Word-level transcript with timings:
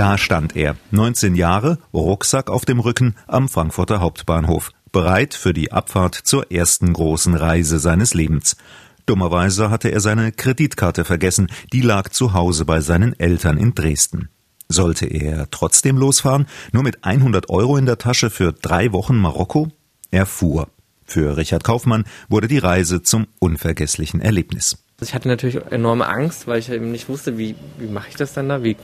Da 0.00 0.16
stand 0.16 0.56
er, 0.56 0.76
19 0.92 1.34
Jahre, 1.34 1.76
Rucksack 1.92 2.48
auf 2.48 2.64
dem 2.64 2.80
Rücken 2.80 3.16
am 3.26 3.50
Frankfurter 3.50 4.00
Hauptbahnhof, 4.00 4.70
bereit 4.92 5.34
für 5.34 5.52
die 5.52 5.72
Abfahrt 5.72 6.14
zur 6.14 6.50
ersten 6.50 6.94
großen 6.94 7.34
Reise 7.34 7.78
seines 7.78 8.14
Lebens. 8.14 8.56
Dummerweise 9.04 9.68
hatte 9.68 9.90
er 9.90 10.00
seine 10.00 10.32
Kreditkarte 10.32 11.04
vergessen, 11.04 11.48
die 11.74 11.82
lag 11.82 12.08
zu 12.08 12.32
Hause 12.32 12.64
bei 12.64 12.80
seinen 12.80 13.12
Eltern 13.20 13.58
in 13.58 13.74
Dresden. 13.74 14.30
Sollte 14.70 15.04
er 15.04 15.50
trotzdem 15.50 15.98
losfahren, 15.98 16.46
nur 16.72 16.82
mit 16.82 17.04
100 17.04 17.50
Euro 17.50 17.76
in 17.76 17.84
der 17.84 17.98
Tasche 17.98 18.30
für 18.30 18.54
drei 18.54 18.92
Wochen 18.92 19.18
Marokko? 19.18 19.68
Er 20.10 20.24
fuhr. 20.24 20.70
Für 21.04 21.36
Richard 21.36 21.62
Kaufmann 21.62 22.04
wurde 22.30 22.48
die 22.48 22.56
Reise 22.56 23.02
zum 23.02 23.26
unvergesslichen 23.38 24.22
Erlebnis. 24.22 24.78
Ich 25.02 25.14
hatte 25.14 25.28
natürlich 25.28 25.58
enorme 25.70 26.06
Angst, 26.06 26.46
weil 26.46 26.58
ich 26.58 26.70
eben 26.70 26.92
nicht 26.92 27.08
wusste, 27.08 27.38
wie, 27.38 27.54
wie 27.78 27.86
mache 27.86 28.08
ich 28.10 28.16
das 28.16 28.34
dann 28.34 28.48
da? 28.48 28.62
Wie, 28.62 28.76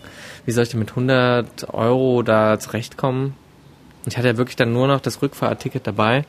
wie 0.47 0.51
soll 0.53 0.65
ich 0.65 0.71
denn 0.71 0.81
mit 0.81 0.91
100 0.91 1.75
Euro 1.75 2.23
da 2.23 2.59
zurechtkommen? 2.59 3.35
Ich 4.07 4.17
hatte 4.17 4.29
ja 4.29 4.37
wirklich 4.37 4.57
dann 4.57 4.73
nur 4.73 4.87
noch 4.87 5.01
das 5.01 5.21
Rückfahrticket 5.21 5.87
dabei. 5.87 6.25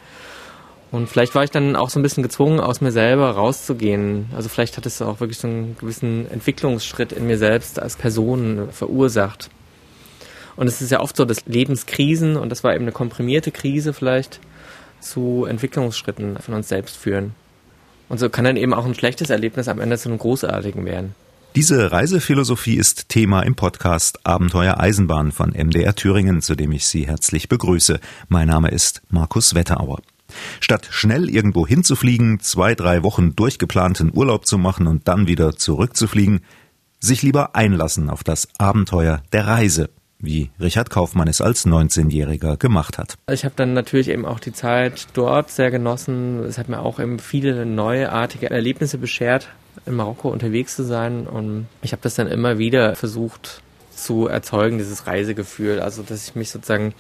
Und 0.92 1.10
vielleicht 1.10 1.36
war 1.36 1.44
ich 1.44 1.52
dann 1.52 1.76
auch 1.76 1.90
so 1.90 2.00
ein 2.00 2.04
bisschen 2.04 2.24
gezwungen, 2.24 2.60
aus 2.60 2.82
mir 2.82 2.92
selber 2.92 3.32
rauszugehen. 3.32 4.28
Also 4.36 4.50
vielleicht 4.50 4.78
hat 4.78 4.86
es 4.86 5.02
auch 5.02 5.20
wirklich 5.20 5.38
so 5.38 5.48
einen 5.48 5.78
gewissen 5.80 6.30
Entwicklungsschritt 6.32 7.12
in 7.12 7.28
mir 7.28 7.38
selbst 7.38 7.80
als 7.80 7.98
Person 7.98 8.70
verursacht. 8.72 9.50
Und 10.56 10.68
es 10.68 10.82
ist 10.82 10.92
ja 10.92 11.02
oft 11.02 11.16
so, 11.16 11.26
dass 11.26 11.46
Lebenskrisen, 11.46 12.36
und 12.36 12.50
das 12.50 12.64
war 12.64 12.74
eben 12.74 12.86
eine 12.86 12.92
komprimierte 12.92 13.52
Krise 13.52 13.94
vielleicht, 13.94 14.40
zu 15.00 15.46
Entwicklungsschritten 15.46 16.38
von 16.40 16.56
uns 16.56 16.68
selbst 16.68 16.98
führen. 16.98 17.36
Und 18.10 18.20
so 18.20 18.30
kann 18.30 18.46
dann 18.46 18.58
eben 18.58 18.74
auch 18.74 18.86
ein 18.86 18.96
schlechtes 18.96 19.30
Erlebnis 19.30 19.68
am 19.68 19.80
Ende 19.80 19.98
zu 19.98 20.10
einem 20.10 20.18
großartigen 20.18 20.86
werden. 20.86 21.14
Diese 21.56 21.92
Reisephilosophie 21.92 22.76
ist 22.76 23.10
Thema 23.10 23.42
im 23.42 23.56
Podcast 23.56 24.26
Abenteuer 24.26 24.80
Eisenbahn 24.80 25.32
von 25.32 25.50
MDR 25.50 25.96
Thüringen, 25.96 26.42
zu 26.42 26.56
dem 26.56 26.72
ich 26.72 26.86
Sie 26.86 27.08
herzlich 27.08 27.50
begrüße. 27.50 28.00
Mein 28.30 28.48
Name 28.48 28.70
ist 28.70 29.02
Markus 29.10 29.56
Wetterauer. 29.56 30.00
Statt 30.60 30.88
schnell 30.92 31.30
irgendwo 31.30 31.66
hinzufliegen, 31.66 32.40
zwei, 32.42 32.76
drei 32.76 33.02
Wochen 33.02 33.36
durchgeplanten 33.36 34.12
Urlaub 34.14 34.46
zu 34.46 34.58
machen 34.58 34.86
und 34.86 35.08
dann 35.08 35.28
wieder 35.28 35.56
zurückzufliegen, 35.56 36.42
sich 37.00 37.24
lieber 37.24 37.56
einlassen 37.56 38.10
auf 38.10 38.24
das 38.24 38.50
Abenteuer 38.58 39.24
der 39.32 39.48
Reise 39.48 39.90
wie 40.20 40.50
Richard 40.60 40.90
Kaufmann 40.90 41.28
es 41.28 41.42
als 41.42 41.66
19-Jähriger 41.66 42.58
gemacht 42.58 42.98
hat. 42.98 43.16
Ich 43.32 43.46
habe 43.46 43.54
dann 43.56 43.74
natürlich 43.74 44.10
eben 44.10 44.26
auch 44.26 44.40
die 44.40 44.54
Zeit 44.54 45.08
dort 45.14 45.50
sehr 45.50 45.72
genossen. 45.72 46.44
Es 46.44 46.58
hat 46.58 46.70
mir 46.70 46.80
auch 46.80 47.00
eben 47.00 47.20
viele 47.20 47.66
neuartige 47.66 48.50
Erlebnisse 48.50 48.98
beschert, 48.98 49.50
in 49.86 49.96
Marokko 49.96 50.30
unterwegs 50.30 50.76
zu 50.76 50.84
sein. 50.84 51.28
Und 51.28 51.68
ich 51.82 51.92
habe 51.92 52.02
das 52.02 52.16
dann 52.16 52.28
immer 52.28 52.58
wieder 52.58 52.96
versucht 52.96 53.62
zu 53.92 54.28
erzeugen, 54.28 54.78
dieses 54.78 55.08
Reisegefühl. 55.08 55.80
Also, 55.80 56.04
dass 56.04 56.28
ich 56.28 56.36
mich 56.36 56.52
sozusagen 56.52 56.94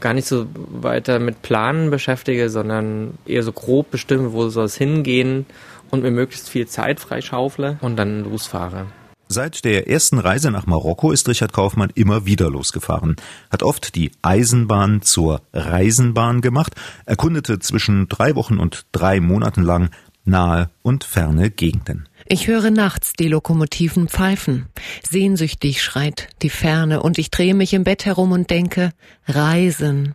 gar 0.00 0.14
nicht 0.14 0.26
so 0.26 0.46
weiter 0.54 1.18
mit 1.18 1.42
Planen 1.42 1.90
beschäftige, 1.90 2.50
sondern 2.50 3.18
eher 3.26 3.42
so 3.42 3.52
grob 3.52 3.90
bestimme, 3.90 4.32
wo 4.32 4.48
soll 4.48 4.64
es 4.64 4.76
hingehen 4.76 5.46
und 5.90 6.02
mir 6.02 6.10
möglichst 6.10 6.48
viel 6.48 6.66
Zeit 6.66 7.00
freischaufle 7.00 7.78
und 7.80 7.96
dann 7.96 8.24
losfahre. 8.24 8.86
Seit 9.30 9.66
der 9.66 9.88
ersten 9.88 10.18
Reise 10.18 10.50
nach 10.50 10.66
Marokko 10.66 11.12
ist 11.12 11.28
Richard 11.28 11.52
Kaufmann 11.52 11.90
immer 11.94 12.24
wieder 12.24 12.48
losgefahren, 12.48 13.16
hat 13.50 13.62
oft 13.62 13.94
die 13.94 14.10
Eisenbahn 14.22 15.02
zur 15.02 15.42
Reisenbahn 15.52 16.40
gemacht, 16.40 16.74
erkundete 17.04 17.58
zwischen 17.58 18.08
drei 18.08 18.34
Wochen 18.36 18.58
und 18.58 18.86
drei 18.90 19.20
Monaten 19.20 19.62
lang 19.62 19.90
nahe 20.24 20.70
und 20.82 21.04
ferne 21.04 21.50
Gegenden. 21.50 22.08
Ich 22.26 22.46
höre 22.46 22.70
nachts 22.70 23.12
die 23.12 23.28
Lokomotiven 23.28 24.08
pfeifen. 24.08 24.66
Sehnsüchtig 25.08 25.82
schreit 25.82 26.28
die 26.40 26.50
Ferne 26.50 27.02
und 27.02 27.18
ich 27.18 27.30
drehe 27.30 27.54
mich 27.54 27.74
im 27.74 27.84
Bett 27.84 28.06
herum 28.06 28.32
und 28.32 28.48
denke, 28.48 28.92
Reisen. 29.26 30.14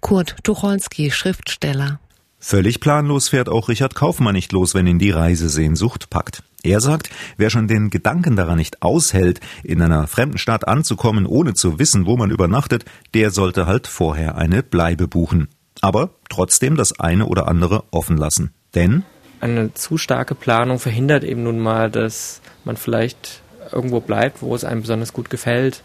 Kurt 0.00 0.36
Tucholsky, 0.42 1.12
Schriftsteller. 1.12 2.00
Völlig 2.38 2.80
planlos 2.80 3.28
fährt 3.28 3.48
auch 3.48 3.68
Richard 3.68 3.94
Kaufmann 3.94 4.34
nicht 4.34 4.52
los, 4.52 4.74
wenn 4.74 4.86
ihn 4.86 4.98
die 4.98 5.10
Reisesehnsucht 5.10 6.10
packt. 6.10 6.42
Er 6.62 6.80
sagt, 6.80 7.10
wer 7.36 7.50
schon 7.50 7.68
den 7.68 7.90
Gedanken 7.90 8.36
daran 8.36 8.58
nicht 8.58 8.82
aushält, 8.82 9.40
in 9.62 9.80
einer 9.80 10.06
fremden 10.06 10.38
Stadt 10.38 10.66
anzukommen, 10.66 11.26
ohne 11.26 11.54
zu 11.54 11.78
wissen, 11.78 12.06
wo 12.06 12.16
man 12.16 12.30
übernachtet, 12.30 12.84
der 13.14 13.30
sollte 13.30 13.66
halt 13.66 13.86
vorher 13.86 14.36
eine 14.36 14.62
Bleibe 14.62 15.08
buchen. 15.08 15.48
Aber 15.80 16.10
trotzdem 16.28 16.76
das 16.76 16.98
eine 16.98 17.26
oder 17.26 17.48
andere 17.48 17.84
offen 17.90 18.16
lassen. 18.16 18.52
Denn 18.74 19.04
eine 19.40 19.74
zu 19.74 19.98
starke 19.98 20.34
Planung 20.34 20.78
verhindert 20.78 21.24
eben 21.24 21.42
nun 21.42 21.58
mal, 21.58 21.90
dass 21.90 22.40
man 22.64 22.76
vielleicht 22.76 23.42
irgendwo 23.72 24.00
bleibt, 24.00 24.42
wo 24.42 24.54
es 24.54 24.64
einem 24.64 24.80
besonders 24.82 25.12
gut 25.12 25.30
gefällt. 25.30 25.82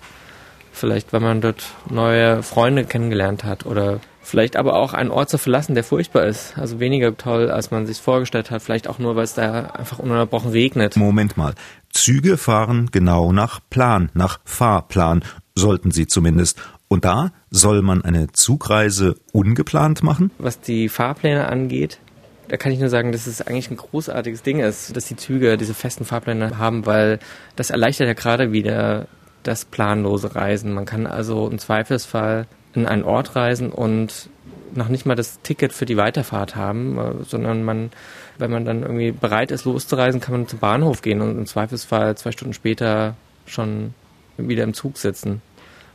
Vielleicht, 0.71 1.11
weil 1.13 1.19
man 1.19 1.41
dort 1.41 1.63
neue 1.89 2.43
Freunde 2.43 2.85
kennengelernt 2.85 3.43
hat 3.43 3.65
oder 3.65 3.99
Vielleicht 4.31 4.55
aber 4.55 4.75
auch 4.75 4.93
einen 4.93 5.11
Ort 5.11 5.29
zu 5.29 5.37
verlassen, 5.37 5.75
der 5.75 5.83
furchtbar 5.83 6.25
ist. 6.25 6.57
Also 6.57 6.79
weniger 6.79 7.17
toll, 7.17 7.51
als 7.51 7.69
man 7.69 7.85
sich 7.85 7.97
vorgestellt 7.97 8.49
hat. 8.49 8.61
Vielleicht 8.61 8.87
auch 8.87 8.97
nur, 8.97 9.17
weil 9.17 9.25
es 9.25 9.33
da 9.33 9.63
einfach 9.71 9.99
ununterbrochen 9.99 10.51
regnet. 10.51 10.95
Moment 10.95 11.35
mal. 11.35 11.53
Züge 11.89 12.37
fahren 12.37 12.87
genau 12.93 13.33
nach 13.33 13.59
Plan, 13.69 14.09
nach 14.13 14.39
Fahrplan, 14.45 15.25
sollten 15.53 15.91
sie 15.91 16.07
zumindest. 16.07 16.61
Und 16.87 17.03
da 17.03 17.33
soll 17.49 17.81
man 17.81 18.05
eine 18.05 18.31
Zugreise 18.31 19.17
ungeplant 19.33 20.01
machen? 20.01 20.31
Was 20.37 20.61
die 20.61 20.87
Fahrpläne 20.87 21.49
angeht, 21.49 21.99
da 22.47 22.55
kann 22.55 22.71
ich 22.71 22.79
nur 22.79 22.87
sagen, 22.87 23.11
dass 23.11 23.27
es 23.27 23.41
eigentlich 23.41 23.69
ein 23.69 23.75
großartiges 23.75 24.43
Ding 24.43 24.61
ist, 24.61 24.95
dass 24.95 25.07
die 25.07 25.17
Züge 25.17 25.57
diese 25.57 25.73
festen 25.73 26.05
Fahrpläne 26.05 26.57
haben, 26.57 26.85
weil 26.85 27.19
das 27.57 27.69
erleichtert 27.69 28.07
ja 28.07 28.13
gerade 28.13 28.53
wieder 28.53 29.07
das 29.43 29.65
planlose 29.65 30.35
Reisen. 30.35 30.71
Man 30.71 30.85
kann 30.85 31.05
also 31.05 31.49
im 31.49 31.59
Zweifelsfall 31.59 32.47
in 32.73 32.85
einen 32.85 33.03
Ort 33.03 33.35
reisen 33.35 33.71
und 33.71 34.29
noch 34.73 34.87
nicht 34.87 35.05
mal 35.05 35.15
das 35.15 35.41
Ticket 35.41 35.73
für 35.73 35.85
die 35.85 35.97
Weiterfahrt 35.97 36.55
haben, 36.55 36.97
äh, 36.97 37.23
sondern 37.27 37.63
man, 37.63 37.91
wenn 38.37 38.51
man 38.51 38.65
dann 38.65 38.83
irgendwie 38.83 39.11
bereit 39.11 39.51
ist, 39.51 39.65
loszureisen, 39.65 40.21
kann 40.21 40.33
man 40.33 40.47
zum 40.47 40.59
Bahnhof 40.59 41.01
gehen 41.01 41.21
und 41.21 41.37
im 41.37 41.45
Zweifelsfall 41.45 42.15
zwei 42.15 42.31
Stunden 42.31 42.53
später 42.53 43.15
schon 43.45 43.93
wieder 44.37 44.63
im 44.63 44.73
Zug 44.73 44.97
sitzen. 44.97 45.41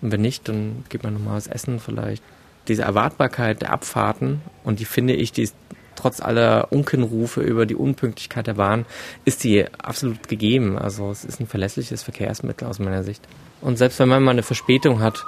Und 0.03 0.13
wenn 0.13 0.21
nicht, 0.21 0.49
dann 0.49 0.85
geht 0.89 1.03
man 1.03 1.15
nochmal 1.15 1.37
was 1.37 1.47
essen 1.47 1.81
vielleicht. 1.81 2.23
Diese 2.69 2.83
Erwartbarkeit 2.83 3.63
der 3.63 3.73
Abfahrten, 3.73 4.43
und 4.65 4.81
die 4.81 4.85
finde 4.85 5.15
ich, 5.15 5.33
die 5.33 5.43
ist 5.43 5.57
trotz 5.95 6.21
aller 6.21 6.71
Unkenrufe 6.71 7.41
über 7.41 7.65
die 7.65 7.75
Unpünktlichkeit 7.75 8.47
der 8.47 8.55
Bahn, 8.55 8.85
ist 9.25 9.45
die 9.45 9.65
absolut 9.79 10.29
gegeben. 10.29 10.77
Also 10.77 11.11
es 11.11 11.25
ist 11.25 11.41
ein 11.41 11.47
verlässliches 11.47 12.03
Verkehrsmittel 12.03 12.69
aus 12.69 12.79
meiner 12.79 13.03
Sicht. 13.03 13.27
Und 13.63 13.79
selbst 13.79 13.99
wenn 13.99 14.09
man 14.09 14.23
mal 14.23 14.33
eine 14.33 14.43
Verspätung 14.43 15.01
hat, 15.01 15.25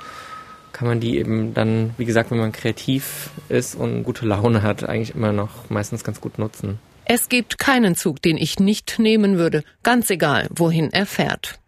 kann 0.78 0.86
man 0.86 1.00
die 1.00 1.18
eben 1.18 1.54
dann, 1.54 1.92
wie 1.98 2.04
gesagt, 2.04 2.30
wenn 2.30 2.38
man 2.38 2.52
kreativ 2.52 3.30
ist 3.48 3.74
und 3.74 4.04
gute 4.04 4.24
Laune 4.24 4.62
hat, 4.62 4.88
eigentlich 4.88 5.12
immer 5.12 5.32
noch 5.32 5.68
meistens 5.70 6.04
ganz 6.04 6.20
gut 6.20 6.38
nutzen. 6.38 6.78
Es 7.04 7.28
gibt 7.28 7.58
keinen 7.58 7.96
Zug, 7.96 8.22
den 8.22 8.36
ich 8.36 8.60
nicht 8.60 9.00
nehmen 9.00 9.38
würde, 9.38 9.64
ganz 9.82 10.08
egal, 10.08 10.46
wohin 10.54 10.92
er 10.92 11.06
fährt. 11.06 11.58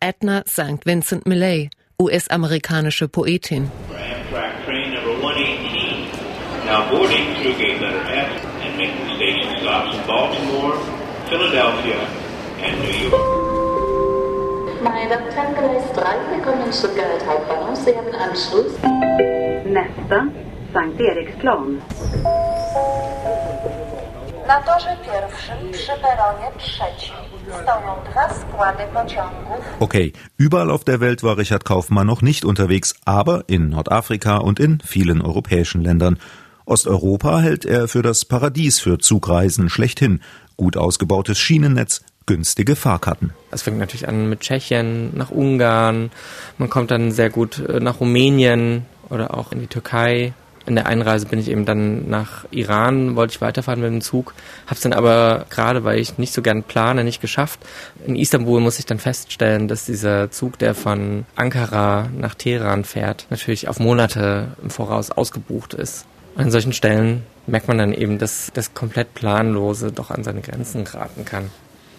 Edna 0.00 0.44
St. 0.48 0.86
Vincent 0.86 1.26
Millay, 1.26 1.68
US-amerikanische 2.00 3.06
Poetin. 3.06 3.70
Philadelphia 11.28 13.37
Meine 14.82 15.08
Damen 15.10 15.54
Gleis 15.54 15.82
3, 15.92 16.36
willkommen 16.36 16.66
in 16.66 16.72
Stuttgart 16.72 17.26
Hauptbahnhof. 17.26 17.76
Sie 17.76 17.96
haben 17.96 18.14
Anschluss. 18.14 18.72
Nästa, 19.64 20.26
Sankt 20.72 21.00
Eriksplan. 21.00 21.82
Na 24.46 24.62
torze 24.62 24.96
pierwszym 25.04 25.72
przy 25.72 25.92
peronie 26.02 26.50
trzecim 26.58 27.14
stoją 27.62 27.96
dwa 28.10 28.28
składy 28.34 28.84
pociągów. 28.94 29.60
Okay, 29.80 30.12
überall 30.38 30.70
auf 30.70 30.84
der 30.84 31.00
Welt 31.00 31.22
war 31.22 31.36
Richard 31.38 31.64
Kaufmann 31.64 32.06
noch 32.06 32.22
nicht 32.22 32.44
unterwegs, 32.44 32.94
aber 33.04 33.42
in 33.48 33.70
Nordafrika 33.70 34.36
und 34.36 34.60
in 34.60 34.78
vielen 34.84 35.22
europäischen 35.22 35.82
Ländern. 35.82 36.18
Osteuropa 36.66 37.40
hält 37.40 37.64
er 37.64 37.88
für 37.88 38.02
das 38.02 38.24
Paradies 38.24 38.78
für 38.78 38.98
Zugreisen 38.98 39.70
schlechthin. 39.70 40.20
Gut 40.56 40.76
ausgebautes 40.76 41.38
Schienennetz, 41.38 42.02
günstige 42.28 42.76
Fahrkarten. 42.76 43.32
Es 43.50 43.62
fängt 43.62 43.78
natürlich 43.78 44.06
an 44.06 44.28
mit 44.28 44.40
Tschechien, 44.40 45.16
nach 45.16 45.30
Ungarn, 45.30 46.10
man 46.58 46.68
kommt 46.68 46.90
dann 46.90 47.10
sehr 47.10 47.30
gut 47.30 47.58
äh, 47.58 47.80
nach 47.80 48.00
Rumänien 48.00 48.84
oder 49.08 49.34
auch 49.34 49.50
in 49.50 49.60
die 49.60 49.66
Türkei. 49.66 50.34
In 50.66 50.74
der 50.74 50.86
Einreise 50.86 51.24
bin 51.24 51.38
ich 51.38 51.50
eben 51.50 51.64
dann 51.64 52.10
nach 52.10 52.44
Iran, 52.50 53.16
wollte 53.16 53.32
ich 53.32 53.40
weiterfahren 53.40 53.80
mit 53.80 53.90
dem 53.90 54.02
Zug, 54.02 54.34
habe 54.66 54.74
es 54.74 54.82
dann 54.82 54.92
aber 54.92 55.46
gerade, 55.48 55.84
weil 55.84 55.98
ich 55.98 56.18
nicht 56.18 56.34
so 56.34 56.42
gern 56.42 56.62
plane, 56.62 57.02
nicht 57.02 57.22
geschafft. 57.22 57.60
In 58.06 58.14
Istanbul 58.14 58.60
muss 58.60 58.78
ich 58.78 58.84
dann 58.84 58.98
feststellen, 58.98 59.66
dass 59.66 59.86
dieser 59.86 60.30
Zug, 60.30 60.58
der 60.58 60.74
von 60.74 61.24
Ankara 61.34 62.10
nach 62.14 62.34
Teheran 62.34 62.84
fährt, 62.84 63.26
natürlich 63.30 63.68
auf 63.68 63.80
Monate 63.80 64.48
im 64.62 64.68
Voraus 64.68 65.10
ausgebucht 65.10 65.72
ist. 65.72 66.04
An 66.36 66.50
solchen 66.50 66.74
Stellen 66.74 67.22
merkt 67.46 67.68
man 67.68 67.78
dann 67.78 67.94
eben, 67.94 68.18
dass 68.18 68.50
das 68.52 68.74
komplett 68.74 69.14
Planlose 69.14 69.90
doch 69.92 70.10
an 70.10 70.22
seine 70.22 70.42
Grenzen 70.42 70.84
geraten 70.84 71.24
kann. 71.24 71.48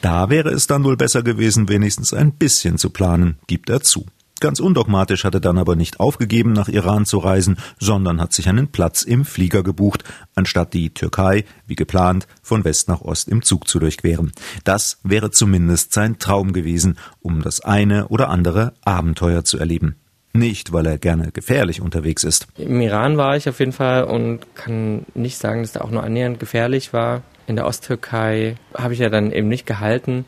Da 0.02 0.30
wäre 0.30 0.50
es 0.50 0.68
dann 0.68 0.84
wohl 0.84 0.96
besser 0.96 1.24
gewesen, 1.24 1.68
wenigstens 1.68 2.14
ein 2.14 2.32
bisschen 2.32 2.78
zu 2.78 2.90
planen, 2.90 3.38
gibt 3.48 3.70
er 3.70 3.82
zu. 3.82 4.06
Ganz 4.40 4.62
undogmatisch 4.62 5.26
hat 5.26 5.34
er 5.34 5.42
dann 5.42 5.58
aber 5.58 5.76
nicht 5.76 6.00
aufgegeben, 6.00 6.54
nach 6.54 6.70
Iran 6.70 7.06
zu 7.06 7.18
reisen, 7.18 7.58
sondern 7.78 8.22
hat 8.22 8.32
sich 8.32 8.48
einen 8.48 8.70
Platz 8.70 9.02
im 9.02 9.26
Flieger 9.26 9.64
gebucht, 9.64 10.06
anstatt 10.34 10.74
die 10.74 10.94
Türkei, 10.94 11.44
wie 11.68 11.76
geplant, 11.76 12.26
von 12.42 12.64
West 12.64 12.88
nach 12.88 13.02
Ost 13.02 13.28
im 13.28 13.42
Zug 13.42 13.68
zu 13.68 13.80
durchqueren. 13.80 14.32
Das 14.64 15.00
wäre 15.04 15.32
zumindest 15.32 15.92
sein 15.92 16.20
Traum 16.20 16.54
gewesen, 16.54 16.98
um 17.20 17.42
das 17.42 17.60
eine 17.60 18.08
oder 18.08 18.30
andere 18.30 18.74
Abenteuer 18.86 19.44
zu 19.44 19.58
erleben. 19.58 19.98
Nicht, 20.32 20.72
weil 20.72 20.86
er 20.86 20.98
gerne 20.98 21.32
gefährlich 21.34 21.82
unterwegs 21.82 22.24
ist. 22.24 22.48
Im 22.58 22.80
Iran 22.80 23.18
war 23.18 23.36
ich 23.36 23.50
auf 23.50 23.60
jeden 23.60 23.74
Fall 23.74 24.06
und 24.06 24.40
kann 24.56 25.06
nicht 25.16 25.38
sagen, 25.38 25.64
dass 25.64 25.74
da 25.74 25.82
auch 25.82 25.92
nur 25.92 26.04
annähernd 26.04 26.40
gefährlich 26.40 26.94
war. 26.94 27.24
In 27.50 27.56
der 27.56 27.66
Osttürkei 27.66 28.58
habe 28.76 28.94
ich 28.94 29.00
ja 29.00 29.10
dann 29.10 29.32
eben 29.32 29.48
nicht 29.48 29.66
gehalten. 29.66 30.26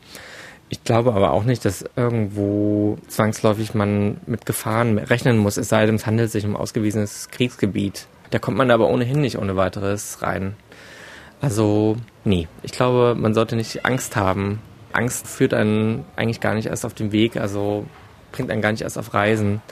Ich 0.70 0.82
glaube 0.82 1.14
aber 1.14 1.30
auch 1.30 1.44
nicht, 1.44 1.64
dass 1.64 1.84
irgendwo 1.94 2.98
zwangsläufig 3.06 3.74
man 3.74 4.16
mit 4.26 4.44
Gefahren 4.44 4.98
rechnen 4.98 5.38
muss, 5.38 5.56
es 5.56 5.68
sei 5.68 5.86
denn, 5.86 5.94
es 5.94 6.04
handelt 6.04 6.32
sich 6.32 6.44
um 6.44 6.56
ausgewiesenes 6.56 7.28
Kriegsgebiet. 7.30 8.08
Da 8.30 8.40
kommt 8.40 8.56
man 8.56 8.72
aber 8.72 8.88
ohnehin 8.88 9.20
nicht 9.20 9.38
ohne 9.38 9.54
weiteres 9.54 10.20
rein. 10.22 10.56
Also, 11.40 11.96
nee, 12.24 12.48
ich 12.64 12.72
glaube, 12.72 13.14
man 13.16 13.34
sollte 13.34 13.54
nicht 13.54 13.86
Angst 13.86 14.16
haben. 14.16 14.58
Angst 14.92 15.28
führt 15.28 15.54
einen 15.54 16.04
eigentlich 16.16 16.40
gar 16.40 16.54
nicht 16.54 16.66
erst 16.66 16.84
auf 16.84 16.94
den 16.94 17.12
Weg, 17.12 17.36
also 17.36 17.86
bringt 18.32 18.50
einen 18.50 18.62
gar 18.62 18.72
nicht 18.72 18.82
erst 18.82 18.98
auf 18.98 19.14
Reisen. 19.14 19.62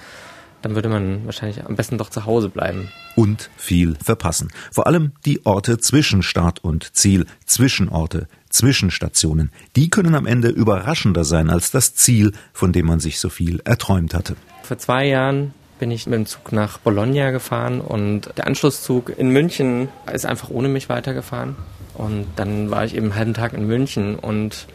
Dann 0.62 0.74
würde 0.74 0.88
man 0.88 1.24
wahrscheinlich 1.24 1.64
am 1.64 1.76
besten 1.76 1.98
doch 1.98 2.10
zu 2.10 2.26
Hause 2.26 2.48
bleiben. 2.48 2.88
Und 3.16 3.50
viel 3.56 3.96
verpassen. 4.02 4.50
Vor 4.70 4.86
allem 4.86 5.12
die 5.24 5.44
Orte 5.46 5.78
zwischen 5.78 6.22
Start 6.22 6.62
und 6.62 6.94
Ziel, 6.94 7.26
Zwischenorte, 7.46 8.28
Zwischenstationen, 8.50 9.50
die 9.76 9.90
können 9.90 10.14
am 10.14 10.26
Ende 10.26 10.48
überraschender 10.48 11.24
sein 11.24 11.50
als 11.50 11.70
das 11.70 11.94
Ziel, 11.94 12.32
von 12.52 12.72
dem 12.72 12.86
man 12.86 13.00
sich 13.00 13.18
so 13.20 13.28
viel 13.28 13.60
erträumt 13.64 14.14
hatte. 14.14 14.36
Vor 14.62 14.78
zwei 14.78 15.06
Jahren 15.06 15.54
bin 15.78 15.90
ich 15.90 16.06
mit 16.06 16.14
dem 16.14 16.26
Zug 16.26 16.52
nach 16.52 16.78
Bologna 16.78 17.30
gefahren 17.30 17.80
und 17.80 18.30
der 18.36 18.46
Anschlusszug 18.46 19.12
in 19.16 19.30
München 19.30 19.88
ist 20.12 20.26
einfach 20.26 20.50
ohne 20.50 20.68
mich 20.68 20.88
weitergefahren. 20.88 21.56
Und 21.94 22.26
dann 22.36 22.70
war 22.70 22.84
ich 22.84 22.94
eben 22.94 23.06
einen 23.06 23.16
halben 23.16 23.34
Tag 23.34 23.54
in 23.54 23.66
München 23.66 24.14
und 24.14 24.66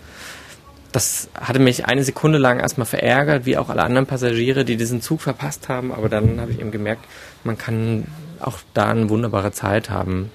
das 0.95 1.27
hatte 1.35 1.59
mich 1.59 1.85
eine 1.85 2.05
Sekunde 2.05 2.37
lang 2.37 2.61
erstmal 2.61 2.85
verärgert, 2.85 3.45
wie 3.45 3.57
auch 3.57 3.67
alle 3.67 3.83
anderen 3.83 4.05
Passagiere, 4.05 4.63
die 4.63 4.77
diesen 4.77 5.01
Zug 5.01 5.19
verpasst 5.19 5.67
haben. 5.67 5.91
Aber 5.91 6.07
dann 6.07 6.39
habe 6.39 6.51
ich 6.51 6.59
eben 6.59 6.71
gemerkt, 6.71 7.03
man 7.43 7.57
kann 7.57 8.05
auch 8.39 8.59
da 8.73 8.91
eine 8.91 9.09
wunderbare 9.09 9.51
Zeit 9.51 9.89
haben. 9.89 10.31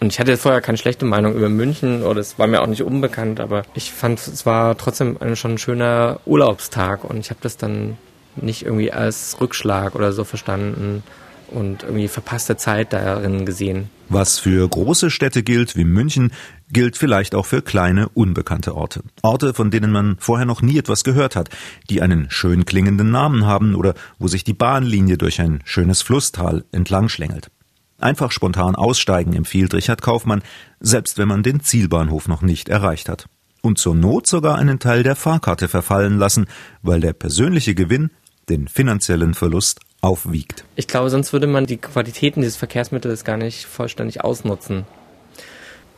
Und 0.00 0.08
ich 0.08 0.18
hatte 0.18 0.36
vorher 0.36 0.62
keine 0.62 0.78
schlechte 0.78 1.04
Meinung 1.04 1.34
über 1.34 1.48
München 1.48 2.02
oder 2.02 2.20
es 2.20 2.40
war 2.40 2.48
mir 2.48 2.60
auch 2.62 2.66
nicht 2.66 2.82
unbekannt, 2.82 3.38
aber 3.38 3.62
ich 3.74 3.92
fand, 3.92 4.18
es 4.18 4.46
war 4.46 4.76
trotzdem 4.76 5.16
ein, 5.20 5.36
schon 5.36 5.52
ein 5.52 5.58
schöner 5.58 6.20
Urlaubstag 6.24 7.04
und 7.04 7.18
ich 7.18 7.30
habe 7.30 7.40
das 7.42 7.56
dann 7.56 7.98
nicht 8.34 8.64
irgendwie 8.64 8.92
als 8.92 9.36
Rückschlag 9.40 9.94
oder 9.94 10.12
so 10.12 10.24
verstanden 10.24 11.02
und 11.48 11.82
irgendwie 11.82 12.08
verpasste 12.08 12.56
Zeit 12.56 12.92
darin 12.92 13.44
gesehen. 13.44 13.90
Was 14.08 14.38
für 14.38 14.66
große 14.66 15.10
Städte 15.10 15.42
gilt, 15.42 15.76
wie 15.76 15.84
München, 15.84 16.32
gilt 16.72 16.96
vielleicht 16.96 17.34
auch 17.34 17.46
für 17.46 17.62
kleine, 17.62 18.08
unbekannte 18.10 18.74
Orte. 18.74 19.02
Orte, 19.22 19.54
von 19.54 19.70
denen 19.70 19.92
man 19.92 20.16
vorher 20.18 20.46
noch 20.46 20.62
nie 20.62 20.78
etwas 20.78 21.04
gehört 21.04 21.36
hat, 21.36 21.50
die 21.88 22.02
einen 22.02 22.30
schön 22.30 22.64
klingenden 22.64 23.10
Namen 23.10 23.46
haben 23.46 23.74
oder 23.74 23.94
wo 24.18 24.28
sich 24.28 24.44
die 24.44 24.54
Bahnlinie 24.54 25.18
durch 25.18 25.40
ein 25.40 25.60
schönes 25.64 26.02
Flusstal 26.02 26.64
entlang 26.72 27.08
schlängelt. 27.08 27.50
Einfach 27.98 28.32
spontan 28.32 28.76
aussteigen 28.76 29.34
empfiehlt 29.34 29.74
Richard 29.74 30.00
Kaufmann, 30.00 30.42
selbst 30.80 31.18
wenn 31.18 31.28
man 31.28 31.42
den 31.42 31.60
Zielbahnhof 31.60 32.28
noch 32.28 32.42
nicht 32.42 32.68
erreicht 32.68 33.08
hat. 33.08 33.26
Und 33.62 33.78
zur 33.78 33.94
Not 33.94 34.26
sogar 34.26 34.56
einen 34.56 34.78
Teil 34.78 35.02
der 35.02 35.16
Fahrkarte 35.16 35.68
verfallen 35.68 36.18
lassen, 36.18 36.46
weil 36.82 37.00
der 37.00 37.12
persönliche 37.12 37.74
Gewinn 37.74 38.10
den 38.48 38.68
finanziellen 38.68 39.34
Verlust 39.34 39.80
aufwiegt. 40.00 40.64
Ich 40.76 40.88
glaube, 40.88 41.10
sonst 41.10 41.34
würde 41.34 41.46
man 41.46 41.66
die 41.66 41.76
Qualitäten 41.76 42.40
dieses 42.40 42.56
Verkehrsmittels 42.56 43.24
gar 43.24 43.36
nicht 43.36 43.66
vollständig 43.66 44.24
ausnutzen. 44.24 44.86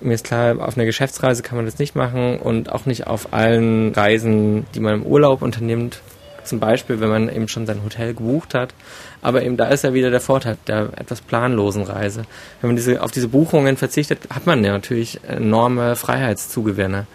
Mir 0.02 0.14
ist 0.14 0.24
klar, 0.24 0.56
auf 0.60 0.76
einer 0.76 0.86
Geschäftsreise 0.86 1.42
kann 1.42 1.56
man 1.56 1.64
das 1.64 1.78
nicht 1.78 1.94
machen 1.94 2.38
und 2.38 2.72
auch 2.72 2.86
nicht 2.86 3.06
auf 3.06 3.32
allen 3.32 3.94
Reisen, 3.94 4.66
die 4.74 4.80
man 4.80 4.94
im 4.94 5.06
Urlaub 5.06 5.42
unternimmt, 5.42 6.00
zum 6.44 6.58
Beispiel, 6.58 7.00
wenn 7.00 7.08
man 7.08 7.28
eben 7.28 7.46
schon 7.46 7.66
sein 7.66 7.84
Hotel 7.84 8.14
gebucht 8.14 8.54
hat. 8.54 8.74
Aber 9.20 9.42
eben 9.42 9.56
da 9.56 9.68
ist 9.68 9.84
ja 9.84 9.94
wieder 9.94 10.10
der 10.10 10.20
Vorteil 10.20 10.56
der 10.66 10.90
etwas 10.96 11.20
planlosen 11.20 11.84
Reise. 11.84 12.24
Wenn 12.60 12.70
man 12.70 12.76
diese, 12.76 13.00
auf 13.02 13.12
diese 13.12 13.28
Buchungen 13.28 13.76
verzichtet, 13.76 14.20
hat 14.34 14.44
man 14.44 14.64
ja 14.64 14.72
natürlich 14.72 15.20
enorme 15.28 15.94
Freiheitszugewinne. 15.94 17.06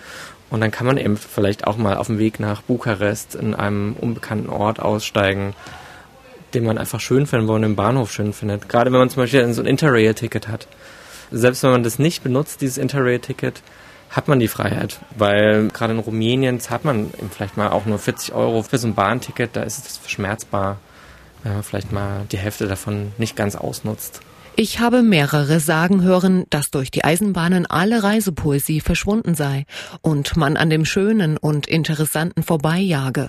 Und 0.50 0.62
dann 0.62 0.72
kann 0.72 0.88
man 0.88 0.98
eben 0.98 1.18
vielleicht 1.18 1.68
auch 1.68 1.76
mal 1.76 1.98
auf 1.98 2.08
dem 2.08 2.20
Weg 2.20 2.40
nach 2.40 2.62
Bukarest 2.62 3.36
in 3.36 3.54
einem 3.54 3.98
unbekannten 4.00 4.50
Ort 4.50 4.80
aussteigen, 4.80 5.54
den 6.54 6.64
man 6.64 6.78
einfach 6.78 7.02
schön 7.02 7.28
findet, 7.28 7.50
wo 7.50 7.54
man 7.54 7.64
den 7.64 7.76
Bahnhof 7.76 8.14
schön 8.14 8.32
findet. 8.32 8.70
Gerade 8.70 8.94
wenn 8.94 9.00
man 9.00 9.10
zum 9.10 9.24
Beispiel 9.24 9.54
so 9.54 9.62
ein 9.62 9.68
Interrail-Ticket 9.68 10.48
hat. 10.48 10.68
Selbst 11.32 11.64
wenn 11.64 11.72
man 11.72 11.84
das 11.84 12.00
nicht 12.00 12.24
benutzt, 12.24 12.62
dieses 12.62 12.78
Interrail-Ticket, 12.78 13.62
hat 14.10 14.28
man 14.28 14.40
die 14.40 14.48
Freiheit, 14.48 15.00
weil 15.18 15.68
gerade 15.68 15.94
in 15.94 16.00
Rumänien 16.00 16.60
zahlt 16.60 16.86
man 16.86 17.12
vielleicht 17.32 17.58
mal 17.58 17.70
auch 17.70 17.86
nur 17.86 18.00
40 18.00 18.34
Euro 18.34 18.64
für 18.64 18.78
so 18.78 18.88
ein 18.88 18.96
Bahnticket, 18.96 19.56
da 19.56 19.64
ist 19.64 19.86
es 19.86 19.98
verschmerzbar, 19.98 20.78
wenn 21.44 21.54
man 21.54 21.64
vielleicht 21.64 21.92
mal 21.92 22.26
die 22.32 22.38
Hälfte 22.38 22.68
davon 22.68 23.12
nicht 23.18 23.36
ganz 23.36 23.56
ausnutzt. 23.56 24.22
Ich 24.60 24.80
habe 24.80 25.04
mehrere 25.04 25.60
sagen 25.60 26.02
hören, 26.02 26.46
dass 26.50 26.72
durch 26.72 26.90
die 26.90 27.04
Eisenbahnen 27.04 27.68
alle 27.68 28.02
Reisepoesie 28.02 28.82
verschwunden 28.82 29.36
sei 29.36 29.68
und 30.02 30.36
man 30.36 30.58
an 30.58 30.72
dem 30.72 30.84
Schönen 30.84 31.38
und 31.38 31.68
Interessanten 31.68 32.42
vorbeijage. 32.42 33.28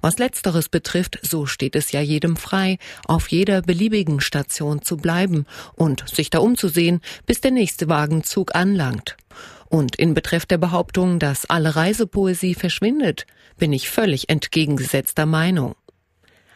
Was 0.00 0.18
letzteres 0.18 0.68
betrifft, 0.68 1.20
so 1.22 1.46
steht 1.46 1.76
es 1.76 1.92
ja 1.92 2.00
jedem 2.00 2.36
frei, 2.36 2.78
auf 3.06 3.28
jeder 3.28 3.62
beliebigen 3.62 4.20
Station 4.20 4.82
zu 4.82 4.96
bleiben 4.96 5.46
und 5.76 6.08
sich 6.12 6.28
da 6.28 6.40
umzusehen, 6.40 7.02
bis 7.24 7.40
der 7.40 7.52
nächste 7.52 7.88
Wagenzug 7.88 8.56
anlangt. 8.56 9.16
Und 9.68 9.94
in 9.94 10.12
Betreff 10.12 10.44
der 10.44 10.58
Behauptung, 10.58 11.20
dass 11.20 11.48
alle 11.48 11.76
Reisepoesie 11.76 12.54
verschwindet, 12.54 13.26
bin 13.58 13.72
ich 13.72 13.88
völlig 13.88 14.28
entgegengesetzter 14.28 15.24
Meinung. 15.24 15.76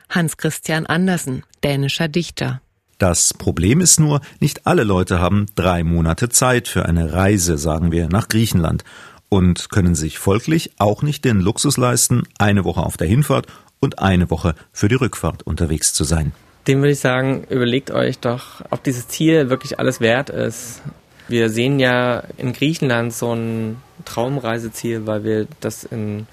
Hans 0.09 0.37
Christian 0.39 0.87
Andersen, 0.87 1.45
dänischer 1.63 2.09
Dichter. 2.09 2.61
Das 2.99 3.33
Problem 3.33 3.81
ist 3.81 4.01
nur, 4.01 4.21
nicht 4.41 4.67
alle 4.67 4.83
Leute 4.83 5.21
haben 5.21 5.47
drei 5.55 5.85
Monate 5.85 6.29
Zeit 6.29 6.67
für 6.67 6.85
eine 6.85 7.13
Reise, 7.13 7.57
sagen 7.57 7.93
wir, 7.93 8.09
nach 8.09 8.29
Griechenland 8.29 8.85
und 9.29 9.71
können 9.71 9.95
sich 9.95 10.19
folglich 10.19 10.73
auch 10.79 11.03
nicht 11.03 11.25
den 11.25 11.41
Luxus 11.41 11.77
leisten, 11.77 12.25
eine 12.39 12.65
Woche 12.65 12.83
auf 12.83 12.97
der 12.97 13.07
Hinfahrt 13.07 13.47
und 13.81 14.01
eine 14.01 14.31
Woche 14.31 14.55
für 14.73 14.89
die 14.89 14.97
Rückfahrt 14.97 15.45
unterwegs 15.45 15.93
zu 15.93 16.05
sein. 16.05 16.33
Dem 16.67 16.81
würde 16.81 16.93
ich 16.93 17.01
sagen, 17.01 17.45
überlegt 17.49 17.91
euch 17.91 18.19
doch, 18.19 18.63
ob 18.71 18.83
dieses 18.83 19.09
Ziel 19.09 19.49
wirklich 19.49 19.79
alles 19.79 20.01
wert 20.01 20.29
ist. 20.29 20.83
Wir 21.29 21.51
sehen 21.51 21.79
ja 21.79 22.25
in 22.37 22.53
Griechenland 22.53 23.13
so 23.13 23.35
ein 23.35 23.77
Traumreiseziel, 24.05 25.07
weil 25.07 25.25
wir 25.25 25.47
das 25.61 25.85
in, 25.85 26.27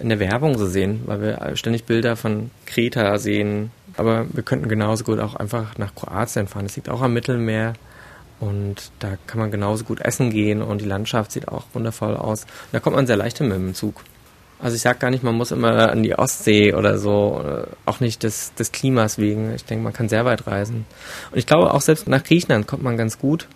in 0.00 0.08
der 0.08 0.18
Werbung 0.18 0.58
so 0.58 0.66
sehen, 0.66 1.02
weil 1.06 1.20
wir 1.20 1.56
ständig 1.56 1.84
Bilder 1.84 2.16
von 2.16 2.50
Kreta 2.66 3.18
sehen. 3.18 3.70
Aber 3.98 4.26
wir 4.32 4.42
könnten 4.42 4.68
genauso 4.68 5.04
gut 5.04 5.18
auch 5.18 5.34
einfach 5.34 5.76
nach 5.76 5.94
Kroatien 5.94 6.46
fahren. 6.46 6.66
Das 6.66 6.76
liegt 6.76 6.88
auch 6.88 7.02
am 7.02 7.12
Mittelmeer. 7.12 7.74
Und 8.40 8.92
da 9.00 9.18
kann 9.26 9.40
man 9.40 9.50
genauso 9.50 9.84
gut 9.84 10.00
essen 10.00 10.30
gehen 10.30 10.62
und 10.62 10.80
die 10.80 10.86
Landschaft 10.86 11.32
sieht 11.32 11.48
auch 11.48 11.64
wundervoll 11.72 12.16
aus. 12.16 12.46
Da 12.70 12.78
kommt 12.78 12.94
man 12.94 13.06
sehr 13.08 13.16
leicht 13.16 13.38
hin 13.38 13.48
mit 13.48 13.56
dem 13.56 13.74
Zug. 13.74 14.04
Also 14.60 14.76
ich 14.76 14.82
sage 14.82 15.00
gar 15.00 15.10
nicht, 15.10 15.24
man 15.24 15.34
muss 15.34 15.50
immer 15.50 15.90
an 15.90 16.04
die 16.04 16.16
Ostsee 16.16 16.72
oder 16.72 16.98
so, 16.98 17.66
auch 17.84 17.98
nicht 17.98 18.22
des, 18.22 18.54
des 18.54 18.70
Klimas 18.70 19.18
wegen. 19.18 19.52
Ich 19.54 19.64
denke, 19.64 19.82
man 19.82 19.92
kann 19.92 20.08
sehr 20.08 20.24
weit 20.24 20.46
reisen. 20.46 20.86
Und 21.32 21.38
ich 21.38 21.46
glaube, 21.46 21.74
auch 21.74 21.80
selbst 21.80 22.06
nach 22.06 22.22
Griechenland 22.22 22.68
kommt 22.68 22.84
man 22.84 22.96
ganz 22.96 23.18
gut 23.18 23.48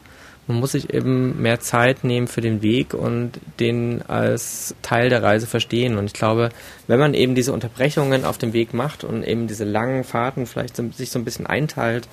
man 0.47 0.59
muss 0.59 0.73
sich 0.73 0.93
eben 0.93 1.41
mehr 1.41 1.61
Zeit 1.61 2.03
nehmen 2.03 2.27
für 2.27 2.41
den 2.41 2.63
Weg 2.63 2.95
und 2.95 3.33
den 3.61 4.03
als 4.03 4.75
Teil 4.83 5.09
der 5.09 5.23
Reise 5.23 5.47
verstehen. 5.47 5.97
Und 5.97 6.07
ich 6.07 6.13
glaube, 6.13 6.49
wenn 6.89 6.99
man 6.99 7.15
eben 7.15 7.35
diese 7.35 7.53
Unterbrechungen 7.53 8.25
auf 8.25 8.39
dem 8.39 8.53
Weg 8.53 8.75
macht 8.75 9.05
und 9.05 9.23
eben 9.23 9.47
diese 9.47 9.65
langen 9.65 10.03
Fahrten 10.03 10.47
vielleicht 10.47 10.77
sich 10.77 11.11
so 11.11 11.19
ein 11.19 11.25
bisschen 11.25 11.47
einteilt, 11.47 12.09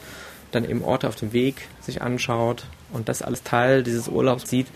dann 0.51 0.67
eben 0.67 0.83
Orte 0.83 1.07
auf 1.07 1.15
dem 1.15 1.33
Weg 1.33 1.67
sich 1.81 2.01
anschaut 2.01 2.65
und 2.91 3.09
das 3.09 3.21
alles 3.21 3.43
Teil 3.43 3.83
dieses 3.83 4.07
Urlaubs 4.07 4.49
sieht, 4.49 4.67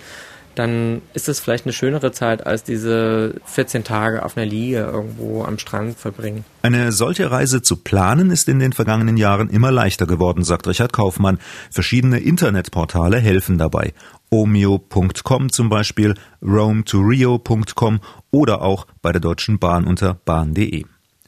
dann 0.56 1.02
ist 1.14 1.30
es 1.30 1.40
vielleicht 1.40 1.66
eine 1.66 1.74
schönere 1.74 2.12
Zeit, 2.12 2.46
als 2.46 2.64
diese 2.64 3.36
14 3.46 3.84
Tage 3.84 4.24
auf 4.24 4.38
einer 4.38 4.46
Liege 4.46 4.80
irgendwo 4.80 5.44
am 5.44 5.58
Strand 5.58 5.98
verbringen. 5.98 6.46
Eine 6.62 6.92
solche 6.92 7.32
Reise 7.32 7.62
zu 7.62 7.78
planen 7.78 8.32
ist 8.32 8.48
in 8.48 8.60
den 8.60 8.74
vergangenen 8.74 9.18
Jahren 9.18 9.50
immer 9.50 9.72
leichter 9.72 10.06
geworden, 10.06 10.44
sagt 10.44 10.68
Richard 10.68 10.94
Kaufmann. 10.94 11.40
Verschiedene 11.72 12.20
Internetportale 12.20 13.20
helfen 13.20 13.58
dabei. 13.58 13.94
Omeo.com 14.30 15.52
zum 15.52 15.70
Beispiel, 15.70 16.16
roamtorio.com 16.42 18.00
oder 18.32 18.62
auch 18.62 18.88
bei 19.02 19.12
der 19.12 19.22
Deutschen 19.22 19.60
Bahn 19.60 19.86
unter 19.86 20.14
bahn.de. 20.14 20.86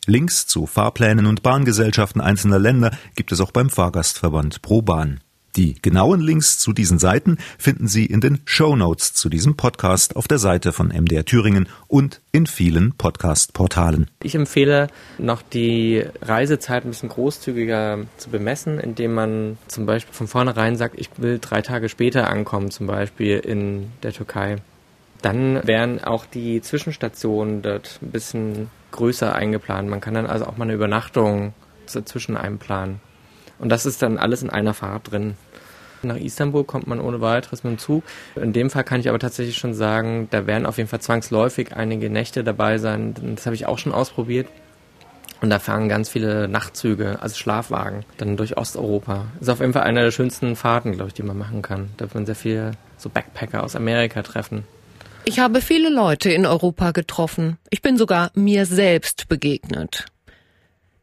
Links 0.08 0.46
zu 0.46 0.68
Fahrplänen 0.68 1.26
und 1.26 1.42
Bahngesellschaften 1.42 2.22
einzelner 2.22 2.60
Länder 2.60 2.92
gibt 3.16 3.32
es 3.32 3.42
auch 3.42 3.52
beim 3.52 3.70
Fahrgastverband 3.70 4.62
Pro 4.62 4.82
Bahn. 4.82 5.20
Die 5.56 5.82
genauen 5.82 6.20
Links 6.20 6.60
zu 6.60 6.74
diesen 6.74 7.00
Seiten 7.00 7.38
finden 7.58 7.88
Sie 7.88 8.06
in 8.06 8.20
den 8.20 8.42
Show 8.44 8.76
Notes 8.76 9.14
zu 9.14 9.30
diesem 9.30 9.56
Podcast 9.56 10.18
auf 10.18 10.28
der 10.28 10.38
Seite 10.38 10.74
von 10.74 10.90
MDR 10.90 11.24
Thüringen 11.24 11.70
und 11.88 12.20
in 12.34 12.46
vielen 12.46 12.92
Podcast-Portalen. 12.92 14.12
Ich 14.22 14.36
empfehle, 14.36 14.88
noch 15.18 15.42
die 15.42 16.04
Reisezeit 16.22 16.84
ein 16.84 16.90
bisschen 16.90 17.08
großzügiger 17.08 18.00
zu 18.18 18.30
bemessen, 18.30 18.82
indem 18.82 19.14
man 19.14 19.58
zum 19.70 19.86
Beispiel 19.86 20.14
von 20.14 20.28
vornherein 20.28 20.76
sagt, 20.76 21.00
ich 21.00 21.10
will 21.16 21.40
drei 21.40 21.62
Tage 21.62 21.88
später 21.88 22.28
ankommen, 22.28 22.70
zum 22.70 22.88
Beispiel 22.88 23.38
in 23.38 23.94
der 24.04 24.12
Türkei. 24.12 24.58
Dann 25.22 25.66
wären 25.66 26.04
auch 26.04 26.26
die 26.26 26.62
Zwischenstationen 26.62 27.62
dort 27.62 28.00
ein 28.02 28.12
bisschen 28.12 28.70
größer 28.92 29.34
eingeplant. 29.34 29.90
Man 29.90 30.02
kann 30.02 30.16
dann 30.16 30.26
also 30.26 30.48
auch 30.48 30.58
mal 30.58 30.66
eine 30.66 30.74
Übernachtung 30.74 31.54
zwischen 31.86 32.36
einem 32.36 32.58
planen. 32.58 33.00
Und 33.58 33.70
das 33.70 33.86
ist 33.86 34.02
dann 34.02 34.18
alles 34.18 34.44
in 34.44 34.50
einer 34.50 34.74
Fahrt 34.74 35.12
drin. 35.12 35.36
Nach 36.06 36.18
Istanbul 36.18 36.64
kommt 36.64 36.88
man 36.88 37.00
ohne 37.00 37.22
weiteres 37.22 37.64
mit 37.64 37.72
dem 37.72 37.78
Zug. 37.78 38.04
In 38.36 38.54
dem 38.54 38.70
Fall 38.70 38.84
kann 38.84 39.00
ich 39.00 39.10
aber 39.10 39.20
tatsächlich 39.20 39.58
schon 39.58 39.74
sagen, 39.74 40.28
da 40.32 40.48
werden 40.48 40.66
auf 40.66 40.78
jeden 40.78 40.90
Fall 40.90 41.02
zwangsläufig 41.02 41.76
einige 41.76 42.10
Nächte 42.10 42.44
dabei 42.44 42.78
sein. 42.78 43.16
Das 43.36 43.46
habe 43.46 43.56
ich 43.56 43.66
auch 43.66 43.78
schon 43.78 43.94
ausprobiert. 43.94 44.48
Und 45.42 45.50
da 45.50 45.60
fahren 45.60 45.90
ganz 45.90 46.10
viele 46.10 46.48
Nachtzüge, 46.48 47.20
also 47.22 47.36
Schlafwagen, 47.36 48.06
dann 48.18 48.38
durch 48.38 48.58
Osteuropa. 48.58 49.26
Ist 49.40 49.50
auf 49.50 49.60
jeden 49.60 49.74
Fall 49.74 49.84
eine 49.84 50.02
der 50.02 50.12
schönsten 50.12 50.56
Fahrten, 50.56 50.94
glaube 50.94 51.10
ich, 51.10 51.14
die 51.14 51.24
man 51.24 51.38
machen 51.38 51.62
kann. 51.62 51.90
Da 51.98 52.06
wird 52.06 52.16
man 52.16 52.26
sehr 52.26 52.36
viele 52.36 52.72
so 52.98 53.10
Backpacker 53.10 53.64
aus 53.64 53.76
Amerika 53.76 54.24
treffen. 54.24 54.64
Ich 55.26 55.40
habe 55.40 55.62
viele 55.62 55.90
Leute 55.90 56.32
in 56.32 56.46
Europa 56.46 56.92
getroffen. 56.92 57.58
Ich 57.70 57.82
bin 57.82 57.98
sogar 57.98 58.32
mir 58.36 58.66
selbst 58.66 59.28
begegnet. 59.28 60.06